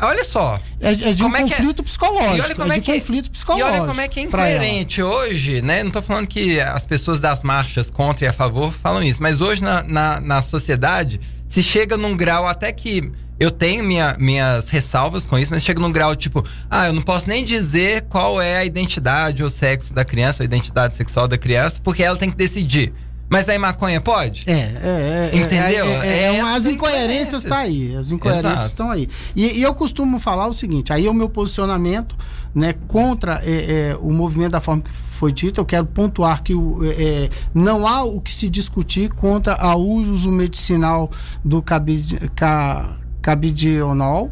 Olha 0.01 0.23
só. 0.23 0.59
É, 0.79 0.91
é 0.91 1.13
de 1.13 1.23
um 1.23 1.35
é, 1.35 1.39
é 1.39 1.43
conflito 1.43 1.81
é, 1.81 1.85
psicológico. 1.85 2.37
E 2.37 2.41
olha 2.41 2.55
como 2.55 2.73
é, 2.73 2.77
é 2.77 2.79
que, 2.79 2.99
conflito 2.99 3.29
psicológico. 3.29 3.69
E 3.69 3.73
olha 3.73 3.87
como 3.87 4.01
é 4.01 4.07
que 4.07 4.19
é 4.19 4.23
incoerente 4.23 5.03
hoje, 5.03 5.61
né? 5.61 5.83
Não 5.83 5.91
tô 5.91 6.01
falando 6.01 6.27
que 6.27 6.59
as 6.61 6.85
pessoas 6.85 7.19
das 7.19 7.43
marchas 7.43 7.89
contra 7.89 8.25
e 8.25 8.27
a 8.27 8.33
favor 8.33 8.71
falam 8.71 9.03
isso, 9.03 9.21
mas 9.21 9.41
hoje 9.41 9.61
na, 9.61 9.83
na, 9.83 10.21
na 10.21 10.41
sociedade 10.41 11.19
se 11.47 11.61
chega 11.61 11.97
num 11.97 12.15
grau 12.15 12.47
até 12.47 12.71
que 12.71 13.11
eu 13.39 13.49
tenho 13.49 13.83
minha, 13.83 14.15
minhas 14.19 14.69
ressalvas 14.69 15.25
com 15.25 15.39
isso, 15.39 15.51
mas 15.51 15.63
chega 15.63 15.79
num 15.79 15.91
grau 15.91 16.15
tipo, 16.15 16.45
ah, 16.69 16.87
eu 16.87 16.93
não 16.93 17.01
posso 17.01 17.27
nem 17.27 17.43
dizer 17.43 18.03
qual 18.03 18.41
é 18.41 18.57
a 18.57 18.65
identidade 18.65 19.43
ou 19.43 19.49
sexo 19.49 19.93
da 19.93 20.03
criança, 20.03 20.43
ou 20.43 20.45
a 20.45 20.45
identidade 20.45 20.95
sexual 20.95 21.27
da 21.27 21.37
criança, 21.37 21.79
porque 21.83 22.03
ela 22.03 22.17
tem 22.17 22.29
que 22.29 22.35
decidir. 22.35 22.93
Mas 23.29 23.47
aí 23.47 23.59
maconha 23.59 24.01
pode? 24.01 24.43
É, 24.47 24.51
é, 24.53 25.29
é. 25.31 25.37
Entendeu? 25.37 25.85
É, 25.85 26.07
é, 26.07 26.19
é, 26.21 26.35
É 26.35 26.41
as 26.41 26.61
essa 26.61 26.71
incoerências 26.71 27.43
incoerência. 27.45 27.49
tá 27.49 27.59
aí. 27.59 27.95
As 27.95 28.11
incoerências 28.11 28.65
estão 28.65 28.89
aí. 28.89 29.07
E, 29.35 29.59
e 29.59 29.61
eu 29.61 29.73
costumo 29.75 30.17
falar 30.17 30.47
o 30.47 30.53
seguinte: 30.53 30.91
aí 30.91 31.05
é 31.05 31.09
o 31.09 31.13
meu 31.13 31.29
posicionamento 31.29 32.17
né, 32.55 32.73
contra 32.87 33.39
é, 33.43 33.91
é, 33.91 33.97
o 34.01 34.11
movimento 34.11 34.53
da 34.53 34.59
forma 34.59 34.81
que 34.81 34.89
foi 34.89 35.31
dito. 35.31 35.61
Eu 35.61 35.65
quero 35.65 35.85
pontuar 35.85 36.41
que 36.41 36.53
é, 36.53 37.03
é, 37.03 37.29
não 37.53 37.87
há 37.87 38.03
o 38.03 38.19
que 38.19 38.33
se 38.33 38.49
discutir 38.49 39.09
contra 39.09 39.55
o 39.75 39.79
uso 39.79 40.31
medicinal 40.31 41.11
do 41.45 41.61
cabid, 41.61 42.31
ca, 42.35 42.97
cabidionol 43.21 44.31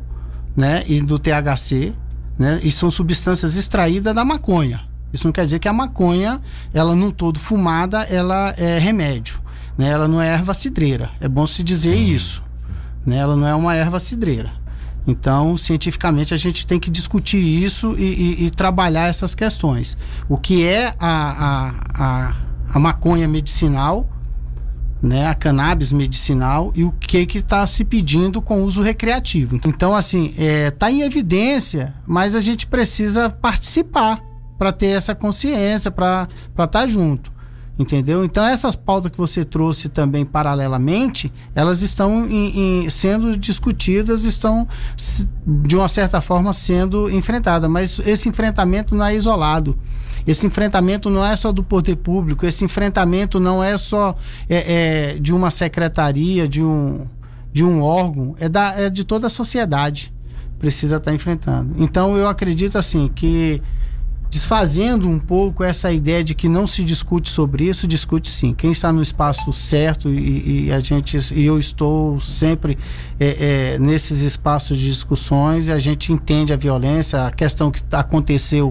né, 0.55 0.83
e 0.87 1.01
do 1.01 1.19
THC. 1.19 1.93
Né, 2.37 2.59
e 2.61 2.71
são 2.71 2.91
substâncias 2.91 3.55
extraídas 3.55 4.13
da 4.13 4.23
maconha. 4.23 4.86
Isso 5.17 5.25
não 5.25 5.31
quer 5.33 5.45
dizer 5.45 5.57
que 5.57 5.67
a 5.67 5.73
maconha, 5.73 6.39
ela 6.71 6.95
no 6.95 7.11
todo 7.11 7.39
fumada, 7.39 8.03
ela 8.03 8.53
é 8.55 8.77
remédio. 8.77 9.41
Né? 9.75 9.89
Ela 9.89 10.07
não 10.07 10.21
é 10.21 10.27
erva 10.27 10.53
cidreira. 10.53 11.09
É 11.19 11.27
bom 11.27 11.47
se 11.47 11.63
dizer 11.63 11.95
Sim, 11.95 12.11
isso. 12.13 12.43
Né? 13.03 13.17
Ela 13.17 13.35
não 13.35 13.47
é 13.47 13.55
uma 13.55 13.75
erva 13.75 13.99
cidreira. 13.99 14.51
Então, 15.07 15.57
cientificamente, 15.57 16.35
a 16.35 16.37
gente 16.37 16.67
tem 16.67 16.79
que 16.79 16.91
discutir 16.91 17.39
isso 17.39 17.95
e, 17.97 18.03
e- 18.03 18.45
e 18.45 18.51
trabalhar 18.51 19.07
essas 19.07 19.33
questões. 19.33 19.97
O 20.29 20.37
que 20.37 20.63
é 20.63 20.93
a, 20.99 21.09
a, 21.09 21.73
a, 21.95 22.33
a 22.75 22.79
maconha 22.79 23.27
medicinal, 23.27 24.07
né, 25.01 25.27
a 25.27 25.33
cannabis 25.33 25.91
medicinal 25.91 26.71
e 26.75 26.83
o 26.83 26.91
que 26.91 27.25
que 27.25 27.39
está 27.39 27.65
se 27.65 27.83
pedindo 27.85 28.39
com 28.41 28.61
uso 28.63 28.81
recreativo. 28.83 29.55
Então, 29.65 29.95
assim, 29.95 30.33
está 30.37 30.91
em 30.91 31.01
evidência, 31.01 31.95
mas 32.05 32.35
a 32.35 32.39
gente 32.41 32.67
precisa 32.67 33.29
participar 33.29 34.19
para 34.57 34.71
ter 34.71 34.87
essa 34.87 35.13
consciência, 35.15 35.91
para 35.91 36.27
estar 36.59 36.87
junto. 36.87 37.31
Entendeu? 37.79 38.25
Então, 38.25 38.43
essas 38.43 38.75
pautas 38.75 39.11
que 39.11 39.17
você 39.19 39.45
trouxe 39.45 39.87
também 39.87 40.25
paralelamente, 40.25 41.31
elas 41.53 41.83
estão 41.83 42.25
em- 42.27 42.85
em- 42.85 42.89
sendo 42.89 43.37
discutidas, 43.37 44.23
estão, 44.23 44.67
de 45.45 45.75
uma 45.75 45.87
certa 45.87 46.19
forma, 46.19 46.51
sendo 46.53 47.07
enfrentadas. 47.11 47.69
Mas 47.69 47.99
esse 47.99 48.27
enfrentamento 48.27 48.95
não 48.95 49.05
é 49.05 49.15
isolado. 49.15 49.77
Esse 50.25 50.47
enfrentamento 50.47 51.07
não 51.11 51.23
é 51.23 51.35
só 51.35 51.51
do 51.51 51.63
poder 51.63 51.97
público, 51.97 52.47
esse 52.47 52.65
enfrentamento 52.65 53.39
não 53.39 53.63
é 53.63 53.77
só 53.77 54.17
é, 54.49 55.13
é, 55.13 55.19
de 55.19 55.31
uma 55.31 55.51
secretaria, 55.51 56.47
de 56.47 56.63
um, 56.63 57.05
de 57.53 57.63
um 57.63 57.83
órgão, 57.83 58.35
é, 58.39 58.49
da, 58.49 58.73
é 58.73 58.89
de 58.89 59.03
toda 59.03 59.27
a 59.27 59.29
sociedade. 59.29 60.11
Precisa 60.57 60.95
estar 60.97 61.13
enfrentando. 61.13 61.75
Então, 61.77 62.17
eu 62.17 62.27
acredito 62.27 62.75
assim 62.79 63.07
que 63.13 63.61
desfazendo 64.29 65.07
um 65.07 65.19
pouco 65.19 65.63
essa 65.63 65.91
ideia 65.91 66.23
de 66.23 66.35
que 66.35 66.49
não 66.49 66.67
se 66.67 66.83
discute 66.83 67.29
sobre 67.29 67.65
isso, 67.65 67.87
discute 67.87 68.29
sim. 68.29 68.53
Quem 68.53 68.71
está 68.71 68.91
no 68.91 69.01
espaço 69.01 69.51
certo 69.53 70.09
e, 70.09 70.67
e 70.67 70.71
a 70.71 70.79
gente 70.79 71.17
e 71.33 71.45
eu 71.45 71.57
estou 71.57 72.19
sempre 72.19 72.77
é, 73.19 73.73
é, 73.75 73.79
nesses 73.79 74.21
espaços 74.21 74.77
de 74.77 74.85
discussões 74.85 75.67
e 75.67 75.71
a 75.71 75.79
gente 75.79 76.11
entende 76.11 76.51
a 76.51 76.57
violência, 76.57 77.25
a 77.25 77.31
questão 77.31 77.71
que 77.71 77.81
aconteceu 77.91 78.69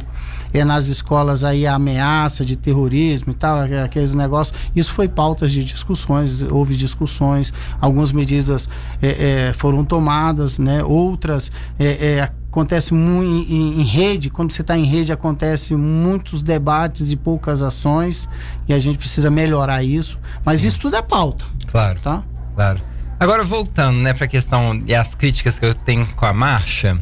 é 0.53 0.65
nas 0.65 0.87
escolas 0.87 1.45
aí 1.45 1.67
a 1.67 1.75
ameaça 1.75 2.45
de 2.45 2.57
terrorismo 2.57 3.33
e 3.33 3.35
tal, 3.35 3.59
aqueles 3.85 4.15
negócios. 4.15 4.59
Isso 4.75 4.93
foi 4.93 5.09
pautas 5.09 5.53
de 5.53 5.65
discussões, 5.65 6.43
houve 6.43 6.77
discussões, 6.77 7.53
algumas 7.81 8.13
medidas 8.13 8.69
é, 9.03 9.49
é, 9.49 9.53
foram 9.53 9.85
tomadas, 9.85 10.59
né? 10.59 10.83
Outras 10.83 11.51
é, 11.79 11.87
é, 11.87 12.31
acontece 12.57 12.95
muito 12.95 13.29
em, 13.53 13.81
em 13.81 13.85
rede, 13.85 14.31
quando 14.31 14.51
você 14.51 14.63
está 14.63 14.79
em 14.79 14.85
rede 14.85 15.13
acontece 15.13 15.75
muitos 15.77 16.43
debates 16.43 17.13
e 17.13 17.17
poucas 17.17 17.61
ações 17.61 18.27
e 18.67 18.73
a 18.73 18.81
gente 18.81 18.97
precisa 18.97 19.31
melhorar 19.31 19.83
isso, 19.83 20.19
mas 20.45 20.61
Sim. 20.61 20.69
isso 20.69 20.81
tudo 20.81 20.97
é 20.97 21.03
pauta, 21.03 21.45
Claro, 21.67 22.01
tá? 22.01 22.23
claro. 22.55 22.81
Agora, 23.21 23.45
voltando, 23.45 23.99
né, 23.99 24.15
pra 24.15 24.27
questão 24.27 24.83
e 24.87 24.95
as 24.95 25.15
críticas 25.15 25.59
que 25.59 25.67
eu 25.67 25.75
tenho 25.75 26.07
com 26.15 26.25
a 26.25 26.33
marcha, 26.33 26.99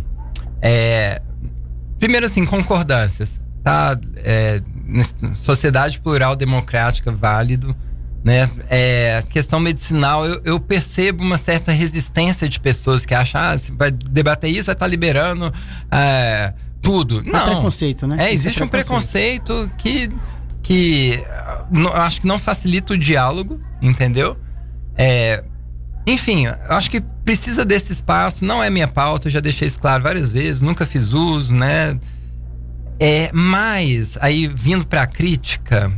é. 0.61 1.21
Primeiro, 1.99 2.27
assim, 2.27 2.45
concordâncias, 2.47 3.41
tá? 3.63 3.99
É, 4.17 4.61
sociedade 5.35 6.01
plural 6.01 6.35
democrática, 6.37 7.11
válido, 7.13 7.75
né? 8.25 8.51
É, 8.71 9.23
questão 9.29 9.61
medicinal, 9.61 10.25
eu, 10.25 10.41
eu 10.45 10.59
percebo 10.59 11.23
uma 11.23 11.37
certa 11.37 11.71
resistência 11.71 12.49
de 12.49 12.59
pessoas 12.59 13.05
que 13.05 13.15
acham, 13.15 13.39
ah, 13.41 13.55
vai 13.75 13.91
debater 13.91 14.51
isso, 14.51 14.67
vai 14.67 14.75
estar 14.75 14.87
liberando 14.87 15.53
é, 15.91 16.55
tudo. 16.81 17.21
É 17.21 17.31
Não. 17.31 17.45
preconceito, 17.47 18.07
né? 18.07 18.17
É, 18.19 18.25
Isso 18.29 18.47
existe 18.47 18.63
um 18.63 18.69
preconceito 18.69 19.71
que, 19.77 20.11
que 20.63 21.23
ah, 21.29 21.67
não- 21.71 21.93
acho 21.93 22.23
que 22.23 22.27
não 22.27 22.39
facilita 22.39 22.95
o 22.95 22.99
diálogo, 22.99 23.61
entendeu? 23.83 24.39
É, 24.97 25.45
enfim, 26.07 26.47
acho 26.69 26.91
que 26.91 27.01
precisa 27.01 27.63
desse 27.65 27.93
espaço, 27.93 28.45
não 28.45 28.63
é 28.63 28.71
minha 28.71 28.89
pauta, 28.89 29.29
eu 29.29 29.33
já 29.33 29.41
deixei 29.41 29.67
isso 29.67 29.79
claro 29.81 30.03
várias 30.03 30.33
vezes, 30.33 30.63
nunca 30.63 30.87
fiz 30.87 31.13
uso, 31.13 31.55
né? 31.55 31.99
É, 32.99 33.31
mas, 33.35 34.17
aí 34.21 34.47
vindo 34.47 34.87
pra 34.87 35.07
crítica, 35.07 35.93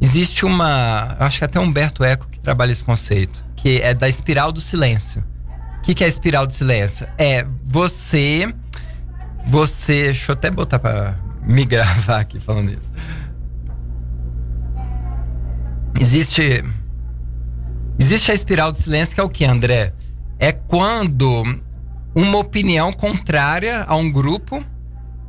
existe 0.00 0.44
uma. 0.44 1.16
Acho 1.18 1.38
que 1.38 1.44
até 1.44 1.60
Humberto 1.60 2.02
Eco 2.02 2.26
que 2.28 2.40
trabalha 2.40 2.72
esse 2.72 2.84
conceito, 2.84 3.46
que 3.56 3.80
é 3.80 3.94
da 3.94 4.08
espiral 4.08 4.52
do 4.52 4.60
silêncio. 4.60 5.24
O 5.78 5.82
que, 5.82 5.94
que 5.94 6.04
é 6.04 6.06
a 6.06 6.08
espiral 6.08 6.46
do 6.46 6.52
silêncio? 6.52 7.06
É 7.18 7.46
você. 7.64 8.52
Você. 9.46 10.04
Deixa 10.04 10.32
eu 10.32 10.34
até 10.34 10.50
botar 10.50 10.78
pra 10.78 11.16
me 11.42 11.64
gravar 11.66 12.20
aqui 12.20 12.40
falando 12.40 12.70
isso. 12.70 12.92
Existe. 15.98 16.64
Existe 17.98 18.30
a 18.30 18.34
espiral 18.34 18.72
do 18.72 18.78
silêncio, 18.78 19.14
que 19.14 19.20
é 19.20 19.24
o 19.24 19.28
que, 19.28 19.44
André? 19.44 19.92
É 20.38 20.52
quando 20.52 21.44
uma 22.14 22.38
opinião 22.38 22.92
contrária 22.92 23.84
a 23.86 23.94
um 23.94 24.10
grupo 24.10 24.64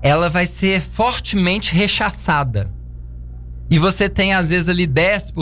ela 0.02 0.30
vai 0.30 0.46
ser 0.48 0.82
fortemente 0.82 1.76
rechaçada. 1.76 2.72
E 3.72 3.80
você 3.80 4.10
tem, 4.10 4.34
às 4.34 4.50
vezes, 4.50 4.68
ali 4.68 4.86
10%, 4.86 5.34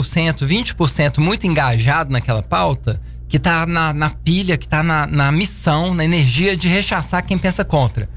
20% 0.46 1.18
muito 1.18 1.46
engajado 1.48 2.12
naquela 2.12 2.42
pauta, 2.42 3.02
que 3.28 3.38
tá 3.40 3.66
na, 3.66 3.92
na 3.92 4.10
pilha, 4.10 4.56
que 4.56 4.68
tá 4.68 4.82
na, 4.84 5.04
na 5.06 5.32
missão, 5.32 5.92
na 5.92 6.04
energia 6.04 6.56
de 6.56 6.68
rechaçar 6.68 7.24
quem 7.26 7.36
pensa 7.36 7.64
contra. 7.64 8.08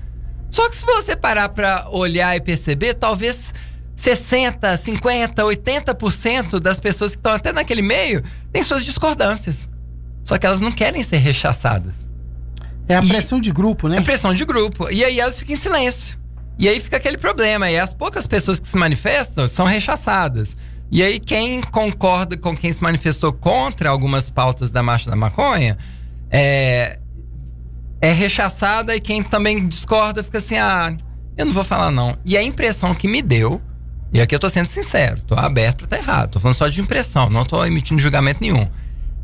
Só 0.52 0.70
que 0.70 0.78
se 0.78 0.86
você 0.86 1.16
parar 1.16 1.50
pra 1.50 1.88
olhar 1.90 2.36
e 2.38 2.42
perceber, 2.42 2.94
talvez 2.94 3.56
60, 3.96 4.78
50, 4.78 5.44
80% 5.44 6.60
das 6.60 6.80
pessoas 6.80 7.12
que 7.12 7.18
estão 7.18 7.32
até 7.32 7.52
naquele 7.52 7.82
meio 7.82 8.24
têm 8.52 8.62
suas 8.62 8.86
discordâncias. 8.86 9.68
Só 10.24 10.38
que 10.38 10.46
elas 10.46 10.62
não 10.62 10.72
querem 10.72 11.02
ser 11.02 11.18
rechaçadas. 11.18 12.08
É 12.88 12.96
a 12.96 13.04
E- 13.04 13.08
pressão 13.08 13.40
de 13.40 13.52
grupo, 13.52 13.88
né? 13.88 13.98
É 13.98 14.02
pressão 14.02 14.32
de 14.34 14.46
grupo. 14.46 14.92
E 14.92 15.04
aí 15.04 15.20
elas 15.20 15.40
ficam 15.40 15.56
em 15.56 15.60
silêncio. 15.60 16.20
E 16.58 16.68
aí 16.70 16.80
fica 16.80 16.98
aquele 16.98 17.18
problema. 17.18 17.70
E 17.70 17.78
as 17.78 17.94
poucas 17.94 18.28
pessoas 18.28 18.60
que 18.60 18.68
se 18.68 18.78
manifestam 18.78 19.48
são 19.48 19.66
rechaçadas. 19.66 20.58
E 20.92 21.02
aí 21.02 21.20
quem 21.20 21.62
concorda 21.62 22.38
com 22.38 22.56
quem 22.56 22.72
se 22.72 22.84
manifestou 22.84 23.34
contra 23.34 23.90
algumas 23.90 24.30
pautas 24.30 24.70
da 24.70 24.84
Marcha 24.84 25.10
da 25.10 25.16
Maconha 25.16 25.78
é, 26.30 27.00
é 28.00 28.12
rechaçada 28.12 28.96
e 28.96 29.02
quem 29.02 29.24
também 29.24 29.68
discorda 29.68 30.24
fica 30.24 30.38
assim, 30.38 30.58
ah, 30.58 30.96
eu 31.36 31.46
não 31.46 31.54
vou 31.54 31.64
falar 31.64 31.90
não. 31.90 32.18
E 32.24 32.38
a 32.38 32.44
impressão 32.44 32.94
que 32.94 33.08
me 33.08 33.22
deu, 33.22 33.62
e 34.12 34.22
aqui 34.22 34.36
eu 34.36 34.40
tô 34.40 34.50
sendo 34.50 34.68
sincero, 34.68 35.22
tô 35.22 35.34
aberto 35.34 35.88
pra 35.88 35.98
estar 35.98 35.98
errado, 35.98 36.32
tô 36.32 36.40
falando 36.40 36.56
só 36.56 36.68
de 36.68 36.80
impressão, 36.80 37.30
não 37.30 37.44
tô 37.44 37.66
emitindo 37.66 38.00
julgamento 38.00 38.42
nenhum. 38.42 38.70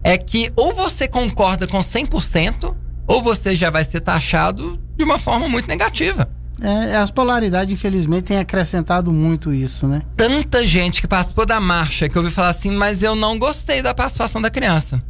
É 0.04 0.18
que 0.18 0.52
ou 0.56 0.74
você 0.74 1.08
concorda 1.08 1.68
com 1.68 1.80
100%, 1.80 2.76
ou 3.06 3.22
você 3.22 3.54
já 3.54 3.70
vai 3.70 3.84
ser 3.84 4.00
taxado 4.00 4.80
de 4.98 5.04
uma 5.04 5.20
forma 5.20 5.48
muito 5.48 5.68
negativa. 5.68 6.30
É, 6.62 6.98
as 6.98 7.10
polaridades, 7.10 7.72
infelizmente, 7.72 8.26
têm 8.26 8.38
acrescentado 8.38 9.12
muito 9.14 9.54
isso, 9.54 9.88
né? 9.88 10.02
Tanta 10.16 10.66
gente 10.66 11.02
que 11.02 11.08
participou 11.08 11.46
da 11.46 11.60
marcha 11.60 12.10
que 12.10 12.18
eu 12.18 12.22
ouvi 12.22 12.34
falar 12.34 12.50
assim, 12.50 12.72
mas 12.72 13.02
eu 13.02 13.16
não 13.16 13.40
gostei 13.40 13.82
da 13.82 13.94
participação 13.94 14.42
da 14.42 14.50
criança. 14.50 15.02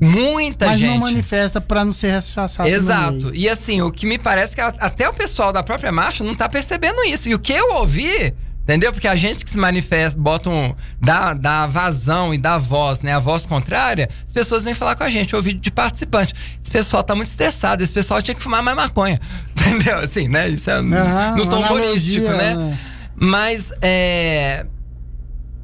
Muita 0.00 0.66
Mas 0.66 0.78
gente. 0.78 0.90
não 0.90 0.98
manifesta 0.98 1.60
para 1.60 1.84
não 1.84 1.92
ser 1.92 2.12
rechaçado. 2.12 2.68
Exato. 2.68 3.34
E 3.34 3.48
assim, 3.48 3.82
o 3.82 3.90
que 3.90 4.06
me 4.06 4.16
parece 4.16 4.54
que 4.54 4.60
até 4.60 5.08
o 5.08 5.12
pessoal 5.12 5.52
da 5.52 5.62
própria 5.62 5.90
marcha 5.90 6.22
não 6.22 6.34
tá 6.34 6.48
percebendo 6.48 7.02
isso. 7.04 7.28
E 7.28 7.34
o 7.34 7.38
que 7.38 7.52
eu 7.52 7.74
ouvi, 7.74 8.32
entendeu? 8.68 8.92
Porque 8.92 9.08
a 9.08 9.16
gente 9.16 9.42
que 9.44 9.50
se 9.50 9.58
manifesta, 9.58 10.20
bota 10.20 10.50
um. 10.50 10.74
dá, 11.00 11.32
dá 11.32 11.66
vazão 11.66 12.34
e 12.34 12.38
dá 12.38 12.58
voz, 12.58 13.00
né? 13.00 13.14
A 13.14 13.18
voz 13.18 13.46
contrária, 13.46 14.10
as 14.26 14.32
pessoas 14.32 14.64
vêm 14.64 14.74
falar 14.74 14.94
com 14.94 15.04
a 15.04 15.08
gente. 15.08 15.32
Eu 15.32 15.38
ouvi 15.38 15.54
de 15.54 15.70
participante. 15.70 16.34
Esse 16.62 16.70
pessoal 16.70 17.02
tá 17.02 17.14
muito 17.14 17.28
estressado, 17.28 17.82
esse 17.82 17.94
pessoal 17.94 18.20
tinha 18.20 18.34
que 18.34 18.42
fumar 18.42 18.62
mais 18.62 18.76
maconha. 18.76 19.18
Entendeu? 19.50 19.98
Assim, 19.98 20.28
né? 20.28 20.50
Isso 20.50 20.70
é 20.70 20.74
Aham, 20.74 21.36
no 21.36 21.46
tom 21.46 21.60
humorístico, 21.60 22.26
analogia, 22.26 22.56
né? 22.56 22.78
Mas 23.16 23.72
é. 23.80 24.66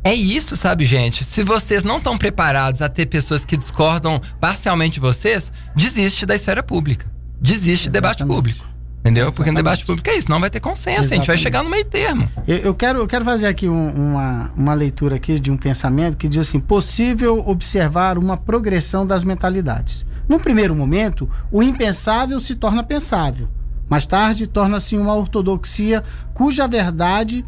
É 0.02 0.14
isso, 0.14 0.54
sabe, 0.54 0.84
gente? 0.84 1.24
Se 1.24 1.42
vocês 1.42 1.82
não 1.82 1.96
estão 1.96 2.18
preparados 2.18 2.82
a 2.82 2.90
ter 2.90 3.06
pessoas 3.06 3.42
que 3.42 3.56
discordam 3.56 4.20
parcialmente 4.38 4.94
de 4.94 5.00
vocês, 5.00 5.50
desiste 5.74 6.26
da 6.26 6.34
esfera 6.34 6.62
pública. 6.62 7.10
Desiste 7.40 7.88
do 7.88 7.92
debate 7.92 8.24
público. 8.24 8.73
Entendeu? 9.04 9.30
Porque 9.30 9.50
no 9.50 9.56
debate 9.58 9.84
público 9.84 10.08
é 10.08 10.16
isso, 10.16 10.30
não 10.30 10.40
vai 10.40 10.48
ter 10.48 10.60
consenso, 10.60 11.00
Exatamente. 11.00 11.12
a 11.12 11.16
gente 11.16 11.26
vai 11.26 11.36
chegar 11.36 11.62
no 11.62 11.68
meio 11.68 11.84
termo. 11.84 12.26
Eu, 12.48 12.56
eu 12.56 12.74
quero, 12.74 13.00
eu 13.00 13.06
quero 13.06 13.22
fazer 13.22 13.46
aqui 13.46 13.68
um, 13.68 13.88
uma, 13.90 14.50
uma 14.56 14.72
leitura 14.72 15.16
aqui 15.16 15.38
de 15.38 15.50
um 15.50 15.58
pensamento 15.58 16.16
que 16.16 16.26
diz 16.26 16.48
assim: 16.48 16.58
possível 16.58 17.44
observar 17.46 18.16
uma 18.16 18.34
progressão 18.34 19.06
das 19.06 19.22
mentalidades. 19.22 20.06
No 20.26 20.40
primeiro 20.40 20.74
momento, 20.74 21.28
o 21.52 21.62
impensável 21.62 22.40
se 22.40 22.54
torna 22.54 22.82
pensável. 22.82 23.46
Mais 23.90 24.06
tarde, 24.06 24.46
torna-se 24.46 24.96
uma 24.96 25.14
ortodoxia 25.14 26.02
cuja 26.32 26.66
verdade 26.66 27.44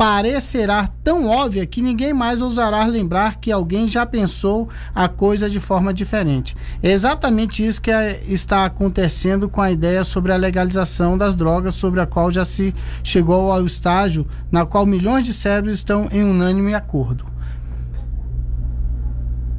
parecerá 0.00 0.88
tão 1.04 1.26
óbvia 1.26 1.66
que 1.66 1.82
ninguém 1.82 2.14
mais 2.14 2.40
ousará 2.40 2.86
lembrar 2.86 3.36
que 3.36 3.52
alguém 3.52 3.86
já 3.86 4.06
pensou 4.06 4.66
a 4.94 5.10
coisa 5.10 5.50
de 5.50 5.60
forma 5.60 5.92
diferente. 5.92 6.56
É 6.82 6.90
exatamente 6.90 7.62
isso 7.62 7.82
que 7.82 7.90
é, 7.90 8.18
está 8.26 8.64
acontecendo 8.64 9.46
com 9.46 9.60
a 9.60 9.70
ideia 9.70 10.02
sobre 10.02 10.32
a 10.32 10.36
legalização 10.36 11.18
das 11.18 11.36
drogas, 11.36 11.74
sobre 11.74 12.00
a 12.00 12.06
qual 12.06 12.32
já 12.32 12.46
se 12.46 12.74
chegou 13.04 13.52
ao 13.52 13.66
estágio 13.66 14.26
na 14.50 14.64
qual 14.64 14.86
milhões 14.86 15.22
de 15.22 15.34
cérebros 15.34 15.76
estão 15.76 16.08
em 16.10 16.24
unânime 16.24 16.72
acordo. 16.72 17.26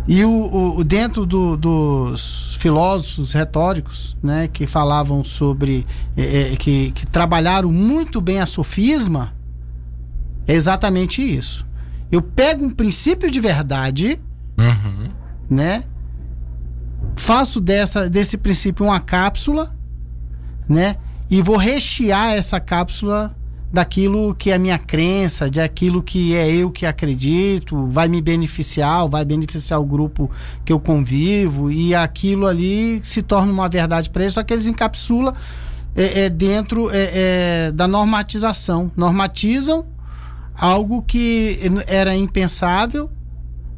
E 0.08 0.26
o, 0.26 0.76
o 0.76 0.84
dentro 0.84 1.24
do, 1.24 1.56
dos 1.56 2.56
filósofos 2.60 3.32
retóricos, 3.32 4.18
né, 4.24 4.48
que 4.48 4.66
falavam 4.66 5.24
sobre, 5.24 5.86
é, 6.18 6.56
que, 6.58 6.92
que 6.94 7.06
trabalharam 7.06 7.72
muito 7.72 8.20
bem 8.20 8.42
a 8.42 8.48
sofisma, 8.48 9.40
é 10.48 10.54
exatamente 10.54 11.22
isso. 11.22 11.66
Eu 12.12 12.22
pego 12.22 12.66
um 12.66 12.70
princípio 12.70 13.32
de 13.32 13.40
verdade, 13.40 14.20
uhum. 14.58 15.10
né? 15.50 15.84
Faço 17.16 17.62
dessa, 17.62 18.10
desse 18.10 18.38
princípio 18.38 18.86
uma 18.86 19.00
cápsula, 19.00 19.76
né? 20.68 20.96
E 21.30 21.42
vou 21.42 21.56
rechear 21.56 22.34
essa 22.34 22.60
cápsula 22.60 23.36
daquilo 23.72 24.36
que 24.36 24.52
é 24.52 24.58
minha 24.58 24.78
crença, 24.78 25.50
de 25.50 25.62
aquilo 25.62 26.04
que 26.04 26.36
é 26.36 26.52
eu 26.52 26.70
que 26.70 26.86
acredito, 26.86 27.88
vai 27.88 28.10
me 28.10 28.22
beneficiar, 28.22 29.08
vai 29.08 29.24
beneficiar 29.24 29.80
o 29.80 29.86
grupo 29.86 30.30
que 30.66 30.74
eu 30.74 30.80
convivo, 30.80 31.72
e 31.72 31.96
aquilo 31.96 32.46
ali 32.46 33.00
se 33.04 33.22
torna 33.22 33.52
uma 33.52 33.70
verdade 33.70 34.10
para 34.10 34.24
eles, 34.24 34.34
só 34.34 34.44
que 34.44 34.52
eles 34.52 34.68
encapsulam 34.68 35.34
é, 35.96 36.26
é 36.26 36.30
dentro 36.30 36.90
é, 36.92 37.12
é, 37.14 37.72
da 37.72 37.88
normatização. 37.88 38.92
Normatizam 38.96 39.86
algo 40.55 41.01
que 41.01 41.60
era 41.88 42.15
impensável, 42.15 43.10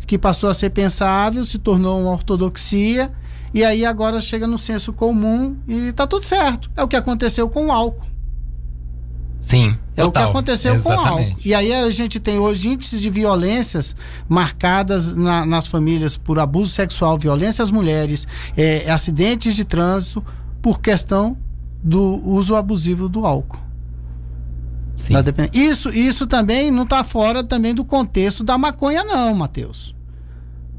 que 0.06 0.18
passou 0.18 0.50
a 0.50 0.54
ser 0.54 0.70
pensável, 0.72 1.44
se 1.44 1.58
tornou 1.58 2.02
uma 2.02 2.12
ortodoxia, 2.12 3.12
e 3.54 3.64
aí 3.64 3.86
agora 3.86 4.20
chega 4.20 4.48
no 4.48 4.58
senso 4.58 4.92
comum 4.92 5.56
e 5.68 5.92
tá 5.92 6.08
tudo 6.08 6.26
certo. 6.26 6.72
É 6.76 6.84
o 6.84 6.88
que 6.88 6.96
aconteceu 6.96 7.48
com 7.50 7.68
o 7.68 7.72
álcool. 7.72 8.08
Sim. 9.40 9.78
É 9.96 10.04
o 10.04 10.12
que 10.12 10.18
aconteceu 10.18 10.74
Exatamente. 10.74 11.04
com 11.04 11.10
o 11.10 11.20
álcool. 11.20 11.40
E 11.46 11.54
aí 11.54 11.74
a 11.74 11.90
gente 11.92 12.20
tem 12.20 12.40
hoje 12.40 12.70
índices 12.70 13.00
de 13.00 13.10
violências 13.10 13.96
marcadas 14.28 15.14
na, 15.14 15.46
nas 15.46 15.68
famílias 15.68 16.18
por 16.18 16.40
abuso 16.40 16.72
sexual, 16.72 17.18
violência 17.18 17.62
às 17.62 17.72
mulheres, 17.72 18.26
é, 18.58 18.90
acidentes 18.90 19.54
de 19.56 19.66
trânsito, 19.66 20.24
por 20.62 20.80
questão 20.80 21.38
do 21.84 22.22
uso 22.26 22.56
abusivo 22.56 23.10
do 23.10 23.26
álcool. 23.26 23.60
Sim. 24.96 25.14
Tá 25.14 25.50
isso, 25.54 25.90
isso 25.90 26.28
também 26.28 26.70
não 26.70 26.84
está 26.84 27.04
fora 27.04 27.44
também 27.44 27.74
do 27.74 27.84
contexto 27.84 28.44
da 28.44 28.58
maconha, 28.58 29.04
não, 29.04 29.34
Matheus. 29.34 29.96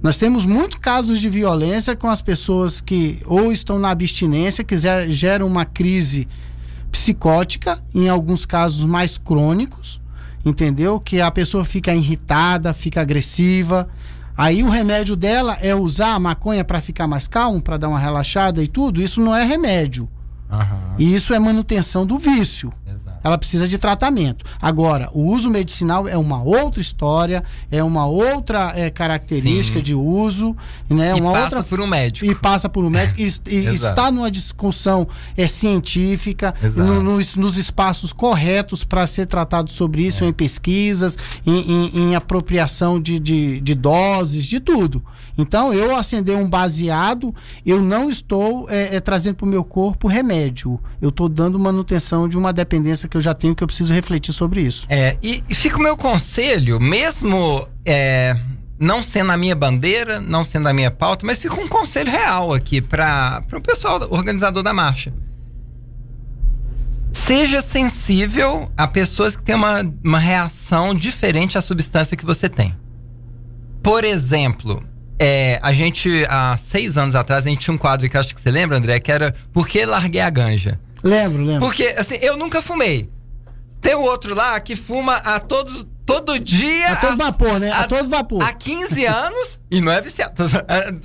Nós 0.03 0.19
temos 0.19 0.45
muitos 0.45 0.79
casos 0.79 1.19
de 1.19 1.29
violência 1.31 1.97
com 1.97 2.09
as 2.09 2.21
pessoas 2.21 2.81
que 2.81 3.21
ou 3.25 3.51
estão 3.51 3.79
na 3.79 3.91
abstinência, 3.91 4.63
que 4.63 4.77
geram 5.09 5.47
uma 5.47 5.65
crise 5.65 6.29
psicótica, 6.93 7.83
em 7.95 8.09
alguns 8.09 8.45
casos 8.45 8.85
mais 8.85 9.17
crônicos, 9.17 10.01
entendeu? 10.45 11.01
Que 11.01 11.21
a 11.21 11.31
pessoa 11.31 11.65
fica 11.65 11.95
irritada, 11.95 12.73
fica 12.75 13.01
agressiva. 13.01 13.89
Aí 14.37 14.63
o 14.63 14.69
remédio 14.69 15.17
dela 15.17 15.57
é 15.61 15.75
usar 15.75 16.15
a 16.15 16.21
maconha 16.21 16.65
para 16.65 16.81
ficar 16.81 17.07
mais 17.07 17.27
calmo, 17.27 17.63
para 17.63 17.79
dar 17.79 17.89
uma 17.89 17.99
relaxada 17.99 18.63
e 18.63 18.69
tudo. 18.69 19.01
Isso 19.01 19.21
não 19.21 19.35
é 19.35 19.43
remédio. 19.43 20.09
Uhum. 20.51 20.95
E 20.99 21.15
isso 21.15 21.33
é 21.33 21.39
manutenção 21.39 22.05
do 22.05 22.19
vício. 22.19 22.73
Exato. 22.87 23.14
Ela 23.25 23.39
precisa 23.39 23.67
de 23.67 23.79
tratamento. 23.79 24.45
Agora, 24.61 25.09
o 25.15 25.25
uso 25.25 25.49
medicinal 25.49 26.07
é 26.07 26.17
uma 26.17 26.43
outra 26.43 26.83
história, 26.83 27.43
é 27.71 27.83
uma 27.83 28.05
outra 28.05 28.73
é, 28.77 28.91
característica 28.91 29.79
Sim. 29.79 29.85
de 29.85 29.95
uso, 29.95 30.55
né? 30.91 31.17
E 31.17 31.21
uma 31.21 31.33
passa 31.33 31.57
outra, 31.57 31.63
por 31.63 31.81
um 31.81 31.87
médico. 31.87 32.31
E 32.31 32.35
passa 32.35 32.69
por 32.69 32.85
um 32.85 32.91
médico. 32.91 33.19
e, 33.19 33.25
e 33.51 33.67
está 33.75 34.13
numa 34.13 34.31
discussão 34.31 35.09
é, 35.37 35.49
científica, 35.49 36.55
no, 36.77 37.03
nos, 37.03 37.35
nos, 37.35 37.57
espaços 37.57 38.13
corretos 38.13 38.85
para 38.85 39.07
ser 39.07 39.25
tratado 39.27 39.71
sobre 39.71 40.03
isso, 40.03 40.23
é. 40.23 40.27
em 40.27 40.33
pesquisas, 40.33 41.17
em, 41.47 41.61
em, 41.61 41.99
em 41.99 42.15
apropriação 42.15 43.01
de, 43.01 43.19
de, 43.19 43.59
de, 43.61 43.75
doses, 43.75 44.45
de 44.45 44.61
tudo. 44.61 45.03
Então, 45.39 45.73
eu 45.73 45.97
acender 45.97 46.37
um 46.37 46.49
baseado, 46.49 47.35
eu 47.65 47.81
não 47.81 48.11
estou 48.11 48.69
é, 48.69 48.97
é 48.97 49.01
trazendo 49.01 49.37
para 49.37 49.47
o 49.47 49.49
meu 49.49 49.65
corpo 49.65 50.07
remédio. 50.07 50.79
Eu 51.01 51.09
estou 51.09 51.29
dando 51.29 51.59
manutenção 51.59 52.29
de 52.29 52.37
uma 52.37 52.53
dependência 52.53 53.09
que 53.15 53.19
eu 53.19 53.23
já 53.23 53.33
tenho 53.33 53.55
que 53.55 53.63
eu 53.63 53.67
preciso 53.69 53.95
refletir 53.95 54.33
sobre 54.33 54.61
isso. 54.61 54.87
É, 54.89 55.17
e, 55.23 55.45
e 55.49 55.55
fica 55.55 55.77
o 55.77 55.81
meu 55.81 55.97
conselho, 55.97 56.81
mesmo 56.81 57.69
é, 57.87 58.37
não 58.77 59.01
sendo 59.01 59.31
a 59.31 59.37
minha 59.37 59.55
bandeira, 59.55 60.21
não 60.21 60.43
sendo 60.43 60.67
a 60.67 60.73
minha 60.73 60.91
pauta, 60.91 61.25
mas 61.25 61.41
fica 61.41 61.55
um 61.55 61.69
conselho 61.69 62.11
real 62.11 62.53
aqui 62.53 62.81
para 62.81 63.45
o 63.53 63.61
pessoal 63.61 64.01
organizador 64.11 64.65
da 64.65 64.75
marcha. 64.75 65.15
Seja 67.13 67.63
sensível 67.63 68.69
a 68.77 68.89
pessoas 68.89 69.37
que 69.37 69.45
têm 69.45 69.55
uma, 69.55 69.81
uma 70.03 70.19
reação 70.19 70.93
diferente 70.93 71.57
à 71.57 71.61
substância 71.61 72.17
que 72.17 72.27
você 72.27 72.49
tem. 72.49 72.75
Por 73.81 74.03
exemplo, 74.03 74.83
é, 75.21 75.61
a 75.63 75.73
gente, 75.73 76.27
há 76.29 76.57
seis 76.57 76.99
anos 76.99 77.15
atrás, 77.15 77.47
a 77.47 77.49
gente 77.49 77.61
tinha 77.61 77.75
um 77.75 77.79
quadro 77.79 78.09
que 78.09 78.17
acho 78.17 78.35
que 78.35 78.41
você 78.41 78.51
lembra, 78.51 78.77
André, 78.77 78.99
que 78.99 79.13
era 79.13 79.33
Por 79.53 79.69
que 79.69 79.87
larguei 79.87 80.21
a 80.21 80.31
ganja? 80.31 80.81
Lembro, 81.05 81.45
lembro. 81.45 81.61
Porque, 81.61 81.95
assim, 81.99 82.17
eu 82.23 82.37
nunca 82.37 82.63
fumei. 82.63 83.11
Tem 83.83 83.95
o 83.95 84.01
outro 84.01 84.35
lá 84.35 84.59
que 84.59 84.75
fuma 84.75 85.17
a 85.17 85.39
todos, 85.39 85.87
todo 86.07 86.39
dia. 86.39 86.93
A 86.93 86.97
todo 86.97 87.17
vapor, 87.19 87.61
né? 87.61 87.71
A, 87.71 87.81
a 87.81 87.87
todo 87.87 88.09
vapor. 88.09 88.43
Há 88.43 88.53
15 88.55 89.05
anos. 89.07 89.61
e 89.71 89.83
não 89.83 89.93
é 89.93 90.01
viciado. 90.01 90.33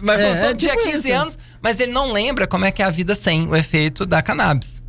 Mas 0.01 0.19
é, 0.21 0.35
todo 0.35 0.51
é 0.51 0.53
dia 0.53 0.71
há 0.71 0.77
tipo 0.77 0.89
15 0.89 1.07
isso. 1.09 1.17
anos. 1.17 1.39
Mas 1.61 1.79
ele 1.81 1.91
não 1.91 2.13
lembra 2.13 2.47
como 2.47 2.63
é 2.63 2.71
que 2.71 2.81
é 2.81 2.85
a 2.85 2.89
vida 2.89 3.13
sem 3.13 3.45
o 3.47 3.55
efeito 3.55 4.05
da 4.05 4.21
cannabis. 4.21 4.81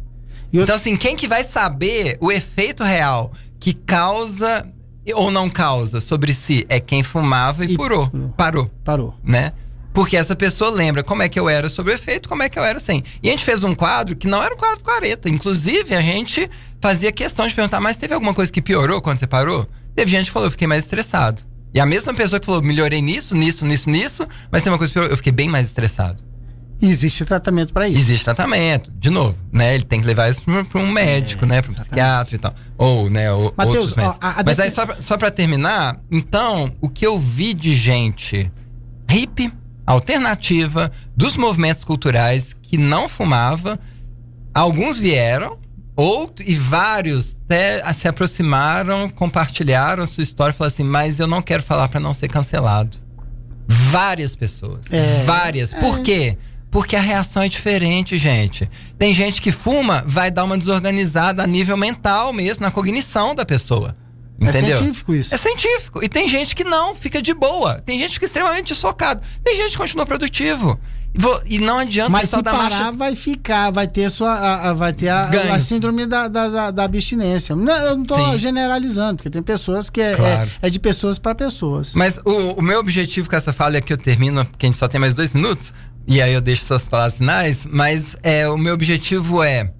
Então, 0.52 0.74
assim, 0.74 0.96
quem 0.96 1.16
que 1.16 1.26
vai 1.26 1.42
saber 1.42 2.16
o 2.20 2.30
efeito 2.30 2.84
real 2.84 3.32
que 3.58 3.72
causa 3.74 4.66
ou 5.14 5.30
não 5.30 5.50
causa 5.50 6.00
sobre 6.00 6.32
si 6.32 6.64
é 6.68 6.78
quem 6.78 7.02
fumava 7.02 7.64
e, 7.64 7.72
e 7.72 7.76
purou. 7.76 8.08
Parou. 8.36 8.70
Parou. 8.84 9.14
Né? 9.22 9.52
Porque 9.92 10.16
essa 10.16 10.36
pessoa 10.36 10.70
lembra 10.70 11.02
como 11.02 11.22
é 11.22 11.28
que 11.28 11.38
eu 11.38 11.48
era 11.48 11.68
sobre 11.68 11.92
o 11.92 11.94
efeito, 11.94 12.28
como 12.28 12.42
é 12.42 12.48
que 12.48 12.58
eu 12.58 12.64
era 12.64 12.78
sem. 12.78 13.02
E 13.22 13.28
a 13.28 13.32
gente 13.32 13.44
fez 13.44 13.64
um 13.64 13.74
quadro 13.74 14.14
que 14.14 14.28
não 14.28 14.42
era 14.42 14.54
um 14.54 14.56
quadro 14.56 14.84
careta. 14.84 15.28
Inclusive, 15.28 15.94
a 15.94 16.00
gente 16.00 16.48
fazia 16.80 17.10
questão 17.10 17.46
de 17.46 17.54
perguntar, 17.54 17.80
mas 17.80 17.96
teve 17.96 18.14
alguma 18.14 18.32
coisa 18.32 18.52
que 18.52 18.62
piorou 18.62 19.00
quando 19.02 19.18
você 19.18 19.26
parou? 19.26 19.68
Teve 19.94 20.10
gente 20.10 20.26
que 20.26 20.32
falou, 20.32 20.46
eu 20.46 20.52
fiquei 20.52 20.66
mais 20.66 20.84
estressado. 20.84 21.42
E 21.74 21.80
a 21.80 21.86
mesma 21.86 22.14
pessoa 22.14 22.38
que 22.38 22.46
falou, 22.46 22.62
melhorei 22.62 23.02
nisso, 23.02 23.34
nisso, 23.34 23.64
nisso, 23.64 23.90
nisso, 23.90 24.26
mas 24.50 24.62
tem 24.62 24.72
uma 24.72 24.78
coisa 24.78 24.90
que 24.90 24.94
piorou, 24.94 25.10
eu 25.10 25.16
fiquei 25.16 25.32
bem 25.32 25.48
mais 25.48 25.66
estressado. 25.66 26.30
Existe 26.82 27.24
tratamento 27.24 27.72
para 27.74 27.86
isso. 27.86 27.98
Existe 27.98 28.24
tratamento. 28.24 28.90
De 28.92 29.10
novo, 29.10 29.36
né? 29.52 29.74
Ele 29.74 29.84
tem 29.84 30.00
que 30.00 30.06
levar 30.06 30.30
isso 30.30 30.42
para 30.42 30.80
um 30.80 30.90
médico, 30.90 31.44
é, 31.44 31.48
né? 31.48 31.62
Para 31.62 31.72
um 31.72 31.74
psiquiatra 31.74 32.34
e 32.34 32.38
tal. 32.38 32.54
Ou, 32.78 33.10
né? 33.10 33.30
Ou, 33.30 33.52
Mateus, 33.56 33.76
outros 33.76 33.96
médicos. 33.96 34.18
A, 34.22 34.40
a 34.40 34.44
Mas 34.44 34.58
aí, 34.58 34.70
só, 34.70 34.86
só 34.98 35.18
para 35.18 35.30
terminar, 35.30 36.00
então, 36.10 36.74
o 36.80 36.88
que 36.88 37.06
eu 37.06 37.18
vi 37.18 37.52
de 37.52 37.74
gente 37.74 38.50
hippie, 39.10 39.52
alternativa, 39.90 40.90
dos 41.16 41.36
movimentos 41.36 41.84
culturais 41.84 42.52
que 42.52 42.76
não 42.76 43.08
fumava, 43.08 43.78
alguns 44.54 44.98
vieram, 44.98 45.58
outro, 45.96 46.44
e 46.48 46.54
vários 46.54 47.36
até 47.44 47.92
se 47.92 48.08
aproximaram, 48.08 49.08
compartilharam 49.10 50.06
sua 50.06 50.22
história 50.22 50.52
falaram 50.52 50.72
assim: 50.72 50.84
Mas 50.84 51.18
eu 51.18 51.26
não 51.26 51.42
quero 51.42 51.62
falar 51.62 51.88
para 51.88 52.00
não 52.00 52.14
ser 52.14 52.28
cancelado. 52.28 52.96
Várias 53.66 54.34
pessoas. 54.34 54.90
É, 54.90 55.22
várias. 55.24 55.74
Por 55.74 56.00
é. 56.00 56.02
quê? 56.02 56.38
Porque 56.70 56.94
a 56.94 57.00
reação 57.00 57.42
é 57.42 57.48
diferente, 57.48 58.16
gente. 58.16 58.70
Tem 58.96 59.12
gente 59.12 59.42
que 59.42 59.50
fuma, 59.50 60.04
vai 60.06 60.30
dar 60.30 60.44
uma 60.44 60.56
desorganizada 60.56 61.42
a 61.42 61.46
nível 61.46 61.76
mental 61.76 62.32
mesmo, 62.32 62.62
na 62.62 62.70
cognição 62.70 63.34
da 63.34 63.44
pessoa. 63.44 63.96
É 64.40 64.48
entendeu? 64.48 64.74
É 64.74 64.76
científico 64.78 65.14
isso. 65.14 65.34
É 65.34 65.36
científico. 65.36 66.02
E 66.02 66.08
tem 66.08 66.28
gente 66.28 66.56
que 66.56 66.64
não, 66.64 66.94
fica 66.94 67.20
de 67.20 67.34
boa. 67.34 67.80
Tem 67.84 67.98
gente 67.98 68.18
que 68.18 68.24
é 68.24 68.26
extremamente 68.26 68.68
desfocado. 68.68 69.20
Tem 69.44 69.56
gente 69.56 69.72
que 69.72 69.78
continua 69.78 70.06
produtivo. 70.06 70.80
E 71.44 71.58
não 71.58 71.78
adianta 71.78 72.10
Mas 72.10 72.30
se 72.30 72.42
parar, 72.42 72.70
marcha... 72.70 72.92
vai 72.92 73.16
ficar, 73.16 73.70
vai 73.72 73.86
ter 73.88 74.08
sua, 74.10 74.32
a, 74.32 74.70
a 74.70 74.72
vai 74.72 74.92
ter 74.92 75.08
a, 75.08 75.28
a 75.52 75.58
síndrome 75.58 76.06
da, 76.06 76.28
da, 76.28 76.70
da, 76.70 76.84
abstinência. 76.84 77.56
Não, 77.56 77.74
eu 77.74 77.96
não 77.96 78.02
estou 78.02 78.38
generalizando, 78.38 79.16
porque 79.16 79.28
tem 79.28 79.42
pessoas 79.42 79.90
que 79.90 80.00
é, 80.00 80.14
claro. 80.14 80.50
é, 80.62 80.68
é, 80.68 80.70
de 80.70 80.78
pessoas 80.78 81.18
para 81.18 81.34
pessoas. 81.34 81.94
Mas 81.94 82.20
o, 82.24 82.52
o, 82.52 82.62
meu 82.62 82.78
objetivo 82.78 83.28
com 83.28 83.34
essa 83.34 83.52
fala 83.52 83.76
é 83.76 83.80
que 83.80 83.92
eu 83.92 83.98
termino, 83.98 84.46
porque 84.46 84.66
a 84.66 84.68
gente 84.68 84.78
só 84.78 84.86
tem 84.86 85.00
mais 85.00 85.16
dois 85.16 85.34
minutos, 85.34 85.74
e 86.06 86.22
aí 86.22 86.32
eu 86.32 86.40
deixo 86.40 86.64
suas 86.64 86.86
palavras 86.86 87.18
finais, 87.18 87.66
mas 87.68 88.16
é, 88.22 88.48
o 88.48 88.56
meu 88.56 88.74
objetivo 88.74 89.42
é 89.42 89.72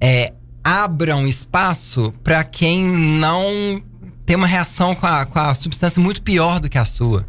é, 0.00 0.32
abram 0.66 1.28
espaço 1.28 2.12
para 2.24 2.42
quem 2.42 2.82
não 2.84 3.80
tem 4.24 4.34
uma 4.34 4.48
reação 4.48 4.96
com 4.96 5.06
a, 5.06 5.24
com 5.24 5.38
a 5.38 5.54
substância 5.54 6.02
muito 6.02 6.20
pior 6.20 6.58
do 6.58 6.68
que 6.68 6.76
a 6.76 6.84
sua. 6.84 7.24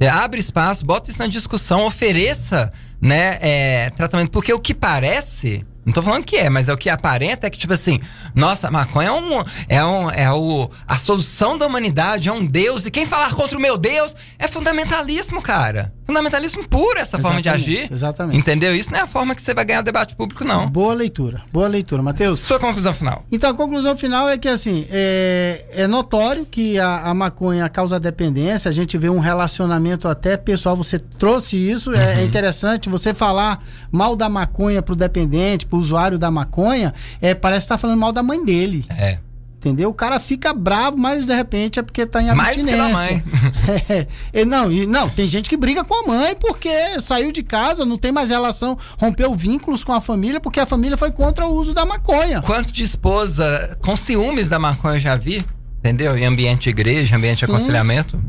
É, 0.00 0.08
abre 0.08 0.40
espaço, 0.40 0.84
bota 0.84 1.08
isso 1.08 1.18
na 1.20 1.28
discussão, 1.28 1.86
ofereça 1.86 2.72
né, 3.00 3.38
é, 3.40 3.90
tratamento. 3.90 4.32
Porque 4.32 4.52
o 4.52 4.58
que 4.58 4.74
parece 4.74 5.64
não 5.84 5.92
tô 5.92 6.02
falando 6.02 6.24
que 6.24 6.36
é, 6.36 6.48
mas 6.48 6.68
é 6.68 6.72
o 6.72 6.76
que 6.76 6.88
aparenta 6.88 7.46
é 7.46 7.50
que, 7.50 7.58
tipo 7.58 7.72
assim, 7.72 8.00
nossa, 8.34 8.70
maconha 8.70 9.08
é, 9.08 9.12
um, 9.12 9.44
é, 9.68 9.84
um, 9.84 10.10
é 10.10 10.32
o, 10.32 10.70
a 10.86 10.96
solução 10.96 11.58
da 11.58 11.66
humanidade, 11.66 12.28
é 12.28 12.32
um 12.32 12.44
Deus, 12.44 12.86
e 12.86 12.90
quem 12.90 13.04
falar 13.04 13.34
contra 13.34 13.58
o 13.58 13.60
meu 13.60 13.76
Deus 13.76 14.14
é 14.38 14.46
fundamentalismo, 14.46 15.42
cara. 15.42 15.92
Fundamentalismo 16.06 16.68
puro 16.68 16.98
essa 16.98 17.16
Exatamente, 17.16 17.22
forma 17.22 17.42
de 17.42 17.48
agir. 17.48 17.92
exatamente. 17.92 18.38
Entendeu? 18.38 18.74
Isso 18.74 18.90
não 18.90 18.98
é 18.98 19.02
a 19.02 19.06
forma 19.06 19.34
que 19.34 19.40
você 19.40 19.54
vai 19.54 19.64
ganhar 19.64 19.82
debate 19.82 20.14
público, 20.14 20.44
não. 20.44 20.68
Boa 20.68 20.92
leitura, 20.92 21.42
boa 21.52 21.68
leitura, 21.68 22.02
Matheus. 22.02 22.40
Sua 22.40 22.58
conclusão 22.58 22.92
final. 22.92 23.24
Então 23.30 23.50
a 23.50 23.54
conclusão 23.54 23.96
final 23.96 24.28
é 24.28 24.36
que 24.36 24.48
assim 24.48 24.86
é, 24.90 25.64
é 25.70 25.86
notório 25.86 26.44
que 26.44 26.78
a, 26.78 27.02
a 27.08 27.14
maconha 27.14 27.68
causa 27.68 27.98
dependência. 27.98 28.68
A 28.68 28.72
gente 28.72 28.98
vê 28.98 29.08
um 29.08 29.20
relacionamento 29.20 30.06
até 30.08 30.36
pessoal. 30.36 30.76
Você 30.76 30.98
trouxe 30.98 31.56
isso. 31.56 31.94
É, 31.94 32.20
é 32.20 32.24
interessante 32.24 32.88
você 32.88 33.14
falar 33.14 33.64
mal 33.90 34.14
da 34.16 34.28
maconha 34.28 34.82
pro 34.82 34.96
dependente, 34.96 35.66
pro 35.72 35.78
usuário 35.78 36.18
da 36.18 36.30
maconha. 36.30 36.92
É, 37.20 37.34
parece 37.34 37.64
que 37.66 37.68
tá 37.70 37.78
falando 37.78 37.98
mal 37.98 38.12
da 38.12 38.22
mãe 38.22 38.44
dele. 38.44 38.84
É. 38.90 39.18
Entendeu? 39.56 39.88
O 39.90 39.94
cara 39.94 40.18
fica 40.20 40.52
bravo, 40.52 40.98
mas 40.98 41.24
de 41.24 41.32
repente 41.34 41.78
é 41.78 41.82
porque 41.82 42.04
tá 42.04 42.20
em 42.20 42.26
Mais 42.34 42.56
do 42.58 42.64
que 42.64 42.70
abstinência. 42.74 42.78
da 42.78 42.88
mãe. 42.92 43.24
É, 44.34 44.40
é, 44.40 44.44
não, 44.44 44.70
e- 44.72 44.86
não, 44.86 45.08
tem 45.08 45.26
gente 45.28 45.48
que 45.48 45.56
briga 45.56 45.84
com 45.84 45.94
a 45.94 46.06
mãe 46.06 46.34
porque 46.38 46.68
saiu 47.00 47.30
de 47.30 47.42
casa, 47.44 47.84
não 47.86 47.96
tem 47.96 48.10
mais 48.10 48.28
relação, 48.30 48.76
rompeu 48.98 49.32
vínculos 49.36 49.84
com 49.84 49.92
a 49.92 50.00
família 50.00 50.40
porque 50.40 50.58
a 50.58 50.66
família 50.66 50.96
foi 50.96 51.12
contra 51.12 51.46
o 51.46 51.54
uso 51.54 51.72
da 51.72 51.86
maconha. 51.86 52.42
Quanto 52.42 52.72
de 52.72 52.82
esposa 52.82 53.78
com 53.80 53.94
ciúmes 53.94 54.48
da 54.50 54.58
maconha 54.58 54.96
eu 54.96 55.00
já 55.00 55.16
vi? 55.16 55.46
Entendeu? 55.78 56.18
Em 56.18 56.26
ambiente 56.26 56.64
de 56.64 56.70
igreja, 56.70 57.16
ambiente 57.16 57.38
de 57.38 57.46
Sim. 57.46 57.52
aconselhamento. 57.52 58.20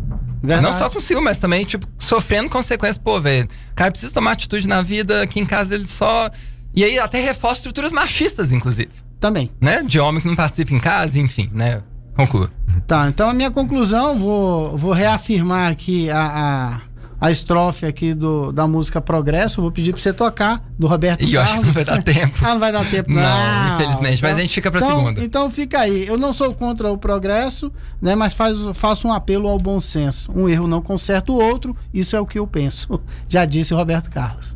Verdade. 0.44 0.62
Não 0.72 0.78
só 0.78 0.90
com 0.90 1.00
ciúme, 1.00 1.24
mas 1.26 1.40
também, 1.40 1.64
tipo, 1.66 1.88
sofrendo 1.98 2.50
consequências. 2.50 2.98
Pô, 2.98 3.20
velho, 3.20 3.46
o 3.72 3.76
cara 3.76 3.90
precisa 3.90 4.14
tomar 4.14 4.34
atitude 4.34 4.68
na 4.68 4.82
vida, 4.82 5.22
aqui 5.24 5.40
em 5.40 5.46
casa 5.46 5.74
ele 5.74 5.88
só. 5.88 6.30
E 6.76 6.84
aí 6.84 6.98
até 6.98 7.20
reforça 7.20 7.60
estruturas 7.60 7.92
machistas, 7.92 8.52
inclusive. 8.52 8.92
Também. 9.20 9.50
Né? 9.62 9.84
De 9.84 10.00
homem 10.00 10.22
que 10.22 10.28
não 10.28 10.36
participa 10.36 10.74
em 10.74 10.80
casa, 10.80 11.20
enfim, 11.20 11.50
né? 11.54 11.82
Conclua. 12.16 12.52
Tá, 12.86 13.08
então 13.08 13.30
a 13.30 13.34
minha 13.34 13.50
conclusão, 13.50 14.18
vou, 14.18 14.78
vou 14.78 14.92
reafirmar 14.92 15.72
aqui 15.72 16.10
a, 16.10 16.82
a, 17.20 17.28
a 17.28 17.32
estrofe 17.32 17.86
aqui 17.86 18.14
do, 18.14 18.52
da 18.52 18.68
música 18.68 19.00
Progresso, 19.00 19.62
vou 19.62 19.72
pedir 19.72 19.94
pra 19.94 20.02
você 20.02 20.12
tocar, 20.12 20.64
do 20.78 20.88
Roberto 20.88 21.24
E 21.24 21.34
eu 21.34 21.42
acho 21.42 21.54
que 21.54 21.62
Carlos. 21.62 21.76
não 21.76 21.86
vai 21.86 21.86
dar 21.86 22.04
tempo. 22.04 22.38
ah, 22.44 22.54
não 22.54 22.60
vai 22.60 22.72
dar 22.72 22.86
tempo, 22.90 23.12
não. 23.12 23.22
Não, 23.22 23.76
infelizmente, 23.76 24.22
mas 24.22 24.38
a 24.38 24.42
gente 24.42 24.54
fica 24.54 24.70
pra 24.70 24.82
então, 24.82 24.98
segunda. 24.98 25.24
Então 25.24 25.50
fica 25.50 25.80
aí, 25.80 26.06
eu 26.06 26.18
não 26.18 26.34
sou 26.34 26.54
contra 26.54 26.92
o 26.92 26.98
progresso, 26.98 27.72
né, 28.02 28.14
mas 28.14 28.34
faz, 28.34 28.58
faço 28.74 29.08
um 29.08 29.14
apelo 29.14 29.48
ao 29.48 29.58
bom 29.58 29.80
senso. 29.80 30.32
Um 30.36 30.50
erro 30.50 30.68
não 30.68 30.82
conserta 30.82 31.32
o 31.32 31.42
outro, 31.42 31.76
isso 31.94 32.16
é 32.16 32.20
o 32.20 32.26
que 32.26 32.38
eu 32.38 32.46
penso. 32.46 33.02
Já 33.30 33.46
disse 33.46 33.74
Roberto 33.74 34.12
Carlos. 34.12 34.54